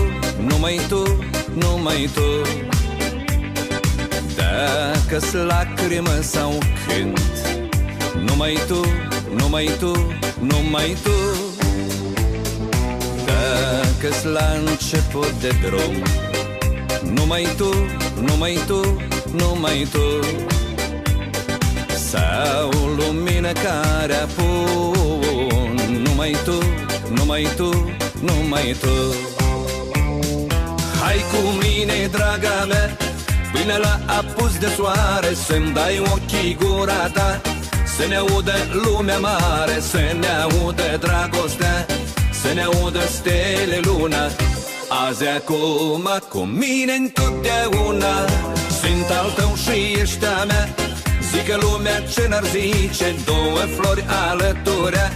[0.48, 1.20] numai tu,
[1.54, 2.42] numai tu.
[4.36, 6.58] Dacă-s lacrimă sau
[6.88, 7.20] cânt
[8.26, 8.86] Numai tu,
[9.38, 11.12] numai tu, numai tu.
[13.26, 16.04] Dacă-s la început de drum
[17.14, 17.70] Numai tu,
[18.22, 18.98] numai tu,
[19.32, 20.20] numai tu.
[22.10, 29.16] Sau lumină care apun numai tu, numai tu, numai tu.
[31.02, 32.98] Hai cu mine, draga mea
[33.54, 37.42] Până la apus de soare Să-mi dai ochii gura ta
[37.98, 38.54] Să ne audă
[38.84, 41.86] lumea mare Să ne audă dragostea
[42.42, 44.30] Să ne audă stele luna.
[45.08, 48.16] Azi acum cu mine întotdeauna
[48.82, 50.70] Sunt al tău și ești a mea.
[51.32, 55.12] Zică lumea ce n-ar zice Două flori alăturea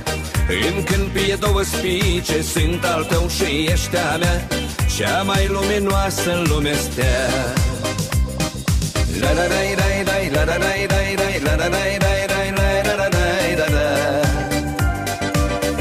[0.52, 4.48] îmi câmpie două spice Sunt al tău și ești a mea
[4.98, 7.30] Cea mai luminoasă în lume stea
[9.20, 10.76] La la la la la la la la
[11.46, 13.88] la la la la la la la la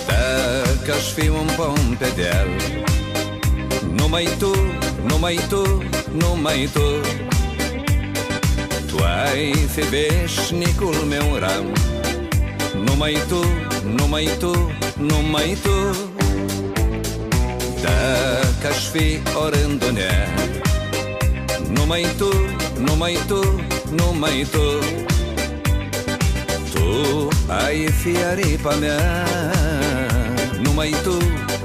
[0.06, 2.48] Dacă aș fi un pom pe deal
[3.96, 4.50] Numai tu,
[5.06, 5.82] numai tu,
[6.12, 7.31] numai tu tu
[9.04, 11.72] ai fi veșnicul meu ram.
[12.84, 13.44] Numai tu,
[13.96, 15.96] numai tu, numai tu.
[17.82, 20.28] Dacă aș fi orândunea
[21.74, 22.30] Numai tu,
[22.78, 24.78] numai tu, numai tu.
[26.72, 29.26] Tu ai fi aripa mea.
[30.62, 31.16] Numai tu,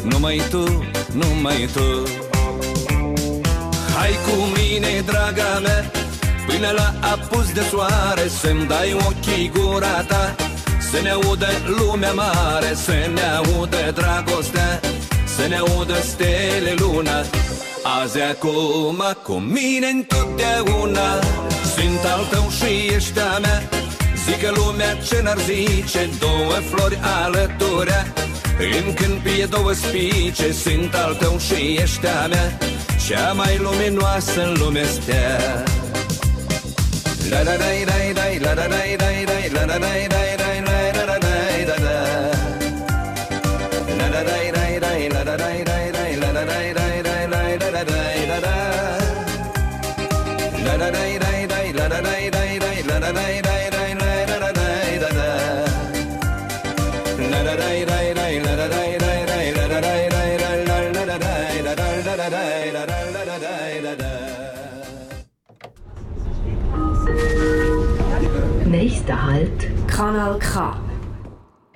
[0.04, 2.04] numai tu, numai tu.
[3.96, 5.97] Hai cu mine, draga mea
[6.48, 10.36] Până la apus de soare Să-mi dai ochii gura ta
[10.91, 14.80] Să ne audă lumea mare Să ne audă dragostea
[15.38, 17.18] să ne audă stele luna.
[18.02, 21.10] Azi acum cu mine întotdeauna
[21.76, 23.70] Sunt al tău și ești a mea.
[24.26, 28.14] Zică lumea ce n-ar zice Două flori alăturea
[28.60, 32.58] În câmpie două spice Sunt al tău și ești a mea.
[33.08, 35.64] Cea mai luminoasă în lume stea
[37.30, 37.98] la la la la
[38.40, 40.37] la la la la la da la da da da
[69.07, 70.77] Nächster Halt, Kanal K.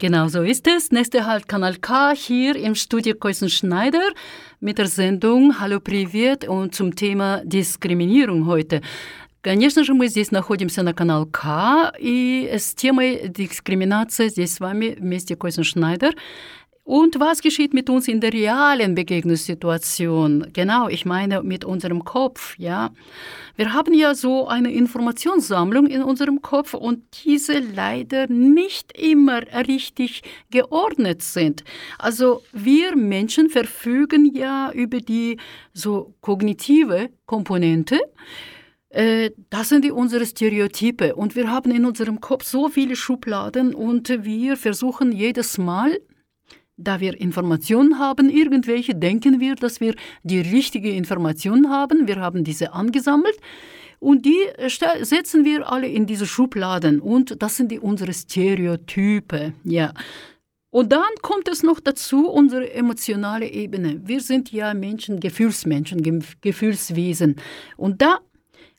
[0.01, 0.91] Genau so ist es.
[0.91, 4.09] Nächster Halt Kanal K hier im Studio Keusen Schneider
[4.59, 8.81] mit der Sendung Hallo Privet und zum Thema Diskriminierung heute.
[9.41, 14.97] Конечно же, мы здесь находимся на канал К, и с темой дискриминации здесь с вами
[14.99, 16.17] вместе Койсен Шнайдер.
[16.92, 20.48] Und was geschieht mit uns in der realen Begegnungssituation?
[20.52, 22.90] Genau, ich meine mit unserem Kopf, ja.
[23.56, 30.24] Wir haben ja so eine Informationssammlung in unserem Kopf und diese leider nicht immer richtig
[30.50, 31.64] geordnet sind.
[31.98, 35.38] Also wir Menschen verfügen ja über die
[35.74, 38.02] so kognitive Komponente.
[38.90, 43.74] Äh, das sind die unsere Stereotype und wir haben in unserem Kopf so viele Schubladen
[43.74, 45.98] und wir versuchen jedes Mal
[46.84, 52.08] da wir Informationen haben, irgendwelche denken wir, dass wir die richtige Information haben.
[52.08, 53.38] Wir haben diese angesammelt
[54.00, 54.40] und die
[55.02, 59.54] setzen wir alle in diese Schubladen und das sind die unsere Stereotype.
[59.64, 59.94] Ja.
[60.74, 64.02] Und dann kommt es noch dazu, unsere emotionale Ebene.
[64.06, 67.36] Wir sind ja Menschen, Gefühlsmenschen, Gefühlswesen.
[67.76, 68.20] Und da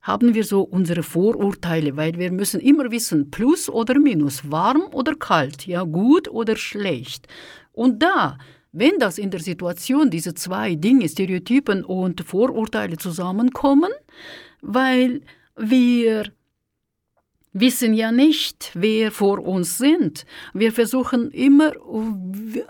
[0.03, 5.14] haben wir so unsere Vorurteile, weil wir müssen immer wissen, plus oder minus, warm oder
[5.14, 7.28] kalt, ja, gut oder schlecht.
[7.72, 8.36] Und da,
[8.72, 13.92] wenn das in der Situation diese zwei Dinge, Stereotypen und Vorurteile zusammenkommen,
[14.61, 15.22] weil
[15.57, 16.32] wir
[17.53, 20.26] wissen ja nicht, wer vor uns sind.
[20.53, 21.72] Wir versuchen immer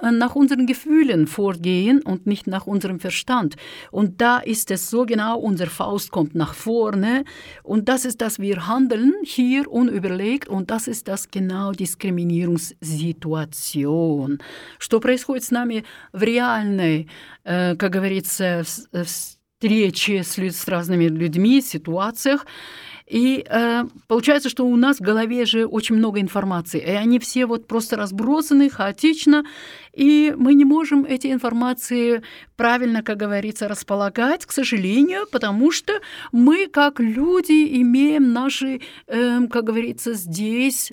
[0.02, 3.58] nach unseren Gefühlen vorgehen und nicht nach unserem Verstand.
[3.92, 7.26] Und da ist es so genau, unser Faust kommt nach vorne
[7.64, 14.40] und das ist, dass wir handeln hier unüberlegt und das ist das genau Diskriminierungssituation.
[14.80, 15.84] Что происходит с нами
[16.14, 17.10] в реальной,
[17.44, 22.46] как говорится, встрече с, с разными людьми, ситуациях,
[23.13, 27.45] и э, получается, что у нас в голове же очень много информации, и они все
[27.45, 29.45] вот просто разбросаны хаотично,
[29.93, 32.23] и мы не можем эти информации
[32.57, 35.93] правильно, как говорится, располагать, к сожалению, потому что
[36.33, 40.93] мы, как люди, имеем наши, э, как говорится, здесь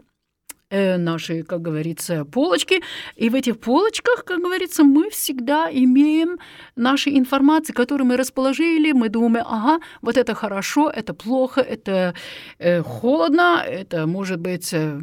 [0.71, 2.81] Э, наши, как говорится, полочки.
[3.15, 6.37] И в этих полочках, как говорится, мы всегда имеем
[6.75, 8.91] наши информации, которые мы расположили.
[8.91, 12.13] Мы думаем, ага, вот это хорошо, это плохо, это
[12.59, 14.99] э, холодно, это может быть э,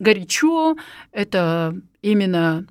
[0.00, 0.76] горячо,
[1.12, 2.66] это именно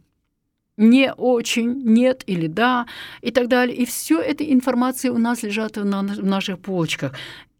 [0.78, 2.88] не очень, нет или да,
[3.22, 3.78] и так далее.
[3.78, 7.14] И все эта информация у нас лежат на наших полочках.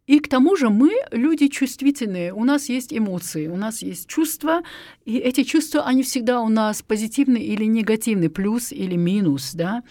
[0.06, 4.62] И к тому же мы люди чувствительные, у нас есть эмоции, у нас есть чувства,
[5.04, 9.82] и эти чувства, они всегда у нас позитивные или негативные, плюс или минус, да.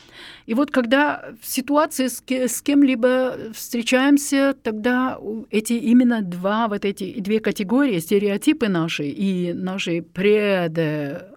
[0.46, 7.20] И вот когда в ситуации с, с кем-либо встречаемся, тогда эти именно два, вот эти
[7.20, 11.36] две категории, стереотипы наши и наши пред, э,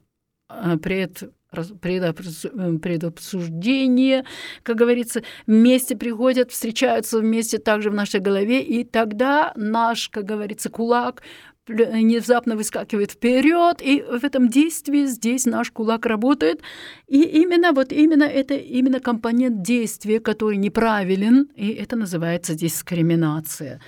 [0.80, 4.24] пред предобсуждение,
[4.62, 10.70] как говорится, вместе приходят, встречаются вместе также в нашей голове, и тогда наш, как говорится,
[10.70, 11.22] кулак
[11.68, 16.62] внезапно выскакивает вперед, и в этом действии здесь наш кулак работает.
[17.06, 23.80] И именно вот именно это именно компонент действия, который неправилен, и это называется дискриминация.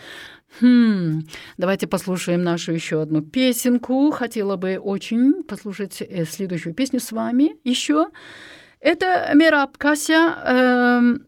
[0.59, 1.22] Хм,
[1.57, 4.11] давайте послушаем нашу еще одну песенку.
[4.11, 8.09] Хотела бы очень послушать э, следующую песню с вами еще.
[8.80, 11.18] Это Мераб Кася э,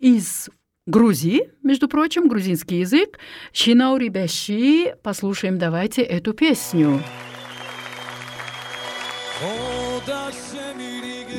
[0.00, 0.50] из
[0.86, 3.18] Грузии, между прочим, грузинский язык.
[3.52, 4.96] Шинаури Беши.
[5.02, 7.02] Послушаем давайте эту песню.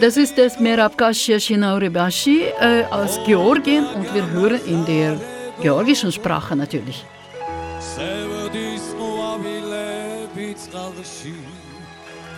[0.01, 5.17] Das ist das Merab Kasia Shinauribashi äh, aus Georgien und wir hören in der
[5.61, 7.05] georgischen Sprache natürlich.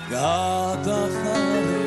[0.08, 1.80] გადახარე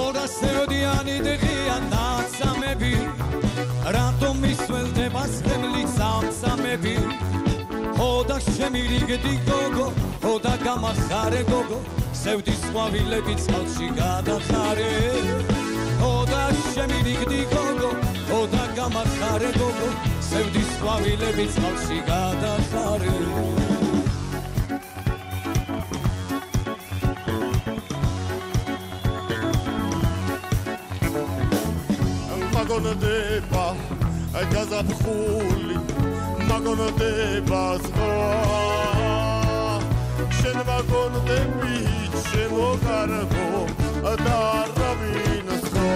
[0.00, 2.92] ორასეოდიანი დღეა ნაცამები
[3.96, 6.96] რატომ ისველდება სხემლიც ამცამები
[8.06, 9.88] ოდა შემირიგდი გოგო
[10.34, 11.80] ოდა გამახარე გოგო
[12.22, 15.69] სევდის ხვავილები წყალში გადახარე
[16.40, 17.88] ხოდა შემირიგდი გოგო
[18.28, 19.88] ხოდა გამახარე გოგო
[20.28, 23.16] სევდის ყვავილები წყალში გადახარე
[32.54, 33.66] მაგონდება
[34.54, 35.76] გაზაფხული
[36.52, 38.14] მაგონდება ზღვა
[40.38, 41.76] შენ მაგონდები
[42.30, 43.62] შემოგარგო
[44.24, 44.40] და
[44.80, 45.39] რავინ
[45.79, 45.89] სხვა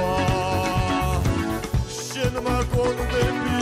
[1.99, 3.59] შენ მაგონდები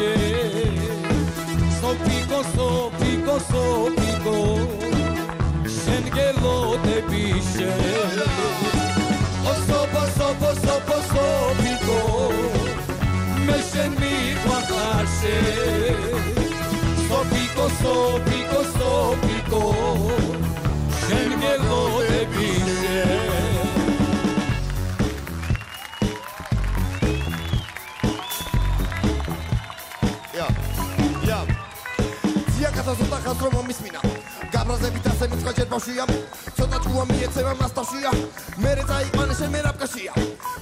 [0.00, 0.80] piace
[1.76, 3.62] Στο πίκο, στο πίκο, στο
[3.94, 4.68] πίκο
[5.82, 7.70] Sen gelo te piše
[9.50, 11.26] Oso, poso, poso, poso,
[11.60, 11.98] piko
[14.00, 15.38] mi kvaklaše
[17.08, 17.64] Sopico,
[18.28, 19.62] piko, sto piko,
[33.44, 34.00] რომ მომისმინა
[34.54, 36.04] გაბრაზებით ასე მიწყა ჯერ ბავშვია
[36.56, 38.10] ცოტა ჭუა მიეცემა მასტავშია.
[38.62, 40.12] მერე წაიყვანე შენ მერაბკაშია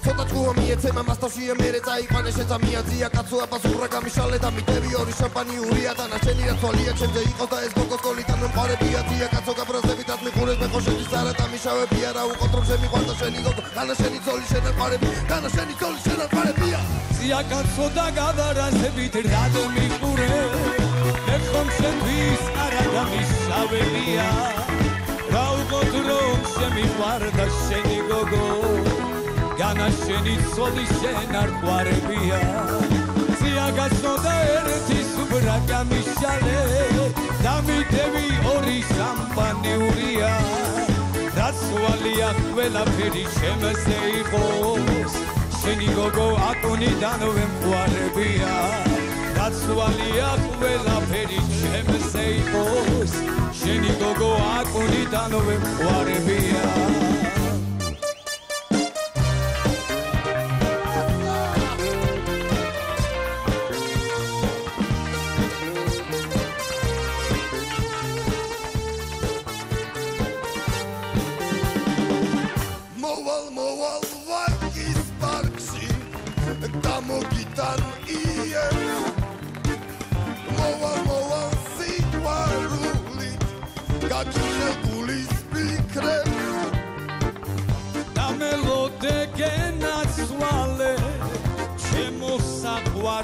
[0.04, 4.90] ცოტა ჭუა მიეცემა მასტავშია მერე წაიყვანე შენ ზამია ზია კაცო აბას უბრა გამიშალე და მიტევი
[5.00, 9.52] ორი შამპანიურია და ნაშენი რა თვალია ჩემზე იყო და ეს გოგოს კოლიდან მომყარებია ზია კაცო
[9.58, 12.08] გაბრაზებით ათ მიყურეს მე ხო შედის არა და მიშავებია.
[12.16, 16.20] რა უყოთ რომ შემიყვარდა შენი გოგო განა შენი ძოლი შენ aqarები განა შენი ძოლი შენ
[16.26, 16.78] aqarებია
[17.18, 20.77] ზია კაცო და გავარაზებით რად მიყურე
[21.38, 24.28] ვერ ხომ შენთვის არ ადამიანსაველია
[25.32, 28.46] გავყოთ რომ შემიყვარდა შენი გოგო
[29.60, 32.40] განაშენი ცოლი შენ არ გვარებია.
[33.38, 36.58] წიაგაცნოდა ერთის ბრაკა მიშალე
[37.44, 40.34] დამიდევი ორი შამპანიურია
[41.38, 45.18] რაც ვალია ყველაფერი შემზე იყოს
[45.60, 48.56] შენი გოგო აკონიდან ვემყარებია
[49.48, 50.26] გაცვალია
[50.60, 53.14] ყველაფერი ჩემზე იყოს
[53.60, 56.87] შენი გოგო აკონიდან ვემყარებიან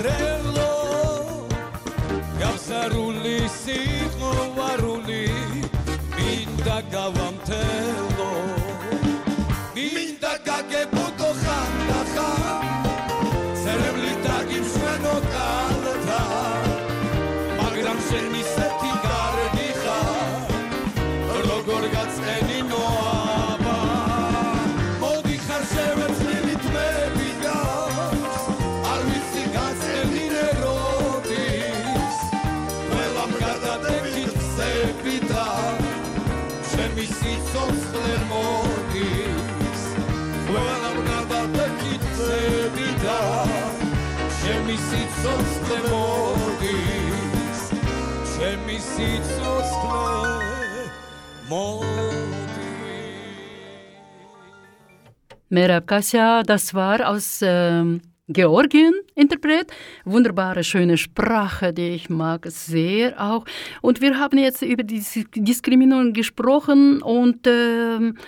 [0.03, 0.34] pared.
[45.25, 47.61] סיצוץ למורגיס,
[48.37, 49.69] שמסיצוץ
[51.49, 51.95] למורגיס.
[55.51, 59.73] Merab Kasia, das war aus ähm, Georgien Interpret.
[60.05, 63.47] Wunderbare, schöne Sprache, die ich mag sehr auch.
[63.81, 65.03] Und wir haben jetzt über die
[65.37, 68.19] Diskriminierung gesprochen und ähm,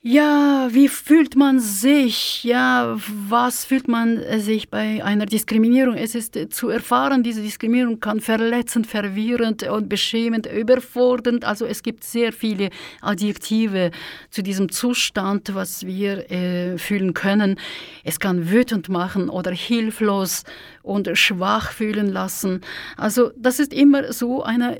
[0.00, 2.44] ja, wie fühlt man sich?
[2.44, 5.96] Ja, was fühlt man sich bei einer Diskriminierung?
[5.96, 11.44] Es ist zu erfahren, diese Diskriminierung kann verletzend, verwirrend und beschämend, überfordernd.
[11.44, 12.70] Also es gibt sehr viele
[13.00, 13.90] Adjektive
[14.30, 17.58] zu diesem Zustand, was wir äh, fühlen können.
[18.04, 20.44] Es kann wütend machen oder hilflos
[20.82, 22.60] und schwach fühlen lassen.
[22.96, 24.78] Also das ist immer so eine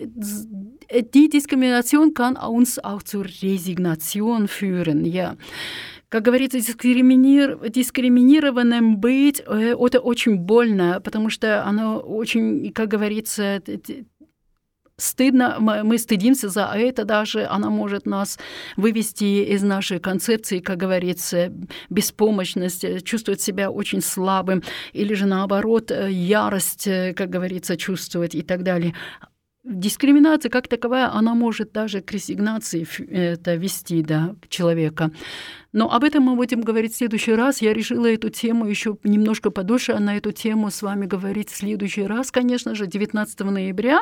[0.90, 5.04] die Diskrimination kann uns auch zur Resignation führen.
[5.04, 5.36] Ja.
[6.08, 7.58] Как говорится, дискриминир...
[7.68, 13.60] дискриминированным быть э, это очень больно, потому что оно очень, как говорится,
[14.98, 18.38] стыдно, мы стыдимся за это даже, она может нас
[18.76, 21.52] вывести из нашей концепции, как говорится,
[21.88, 24.62] беспомощность, чувствовать себя очень слабым,
[24.92, 28.94] или же наоборот, э, ярость, э, как говорится, чувствовать и так далее.
[29.68, 35.10] Дискриминация как таковая, она может даже к рессигнации это вести да, человека.
[35.72, 37.60] Но об этом мы будем говорить в следующий раз.
[37.60, 42.04] Я решила эту тему еще немножко подольше на эту тему с вами говорить в следующий
[42.04, 44.00] раз, конечно же, 19 ноября.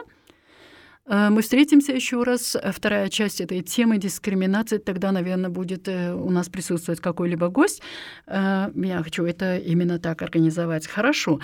[1.05, 2.57] Э, мы встретимся еще раз.
[2.73, 4.79] Вторая часть этой темы дискриминации.
[4.79, 7.83] Тогда, наверное, будет э, у нас присутствовать какой-либо гость.
[8.29, 10.87] Э, я хочу это именно так организовать.
[10.87, 11.41] Хорошо.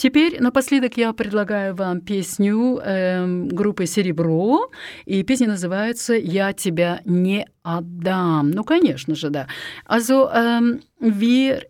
[0.00, 4.70] Теперь напоследок я предлагаю вам песню э, группы «Серебро»,
[5.04, 8.50] и песня называется «Я тебя не отдам».
[8.50, 9.46] Ну, конечно же, да.
[9.86, 11.64] Also, ähm, wir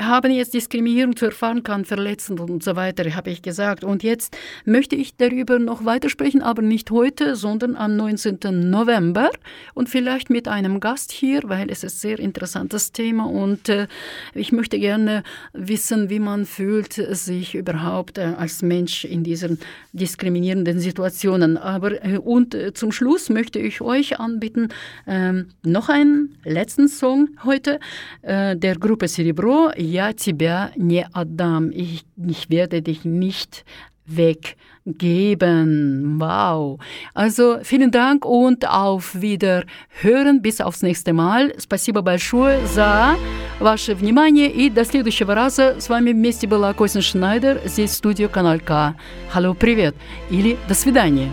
[0.00, 3.82] haben jetzt Diskriminierung zu erfahren kann, verletzend und so weiter, habe ich gesagt.
[3.82, 8.70] Und jetzt möchte ich darüber noch weitersprechen, aber nicht heute, sondern am 19.
[8.70, 9.30] November
[9.74, 13.88] und vielleicht mit einem Gast hier, weil es ist ein sehr interessantes Thema und äh,
[14.34, 19.58] ich möchte gerne wissen, wie man fühlt sich überhaupt äh, als Mensch in diesen
[19.92, 21.56] diskriminierenden Situationen.
[21.56, 24.68] Aber äh, und äh, zum Schluss möchte ich euch anbieten
[25.08, 27.80] ähm, noch einen letzten Song heute
[28.22, 33.63] äh, der Gruppe Cerebro я тебя не отдам, ich, ich werde dich nicht
[34.05, 36.19] weggeben.
[36.19, 36.79] Wow.
[37.13, 40.41] Also vielen Dank und auf Wiederhören.
[40.41, 41.53] Bis aufs nächste Mal.
[41.57, 43.15] Спасибо большое за
[43.59, 45.79] ваше внимание и до следующего раза.
[45.79, 48.95] С вами вместе была Костин Шнайдер, здесь студия Канал К.
[49.29, 49.95] Халло, привет
[50.29, 51.29] или до свидания.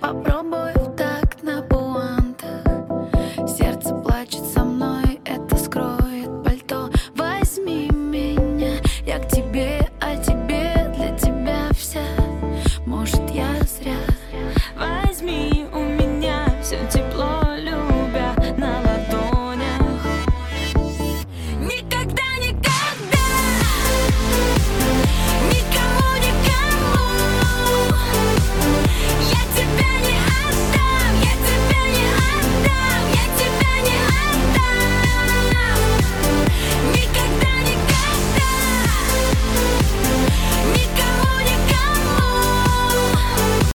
[0.00, 0.77] pra promover.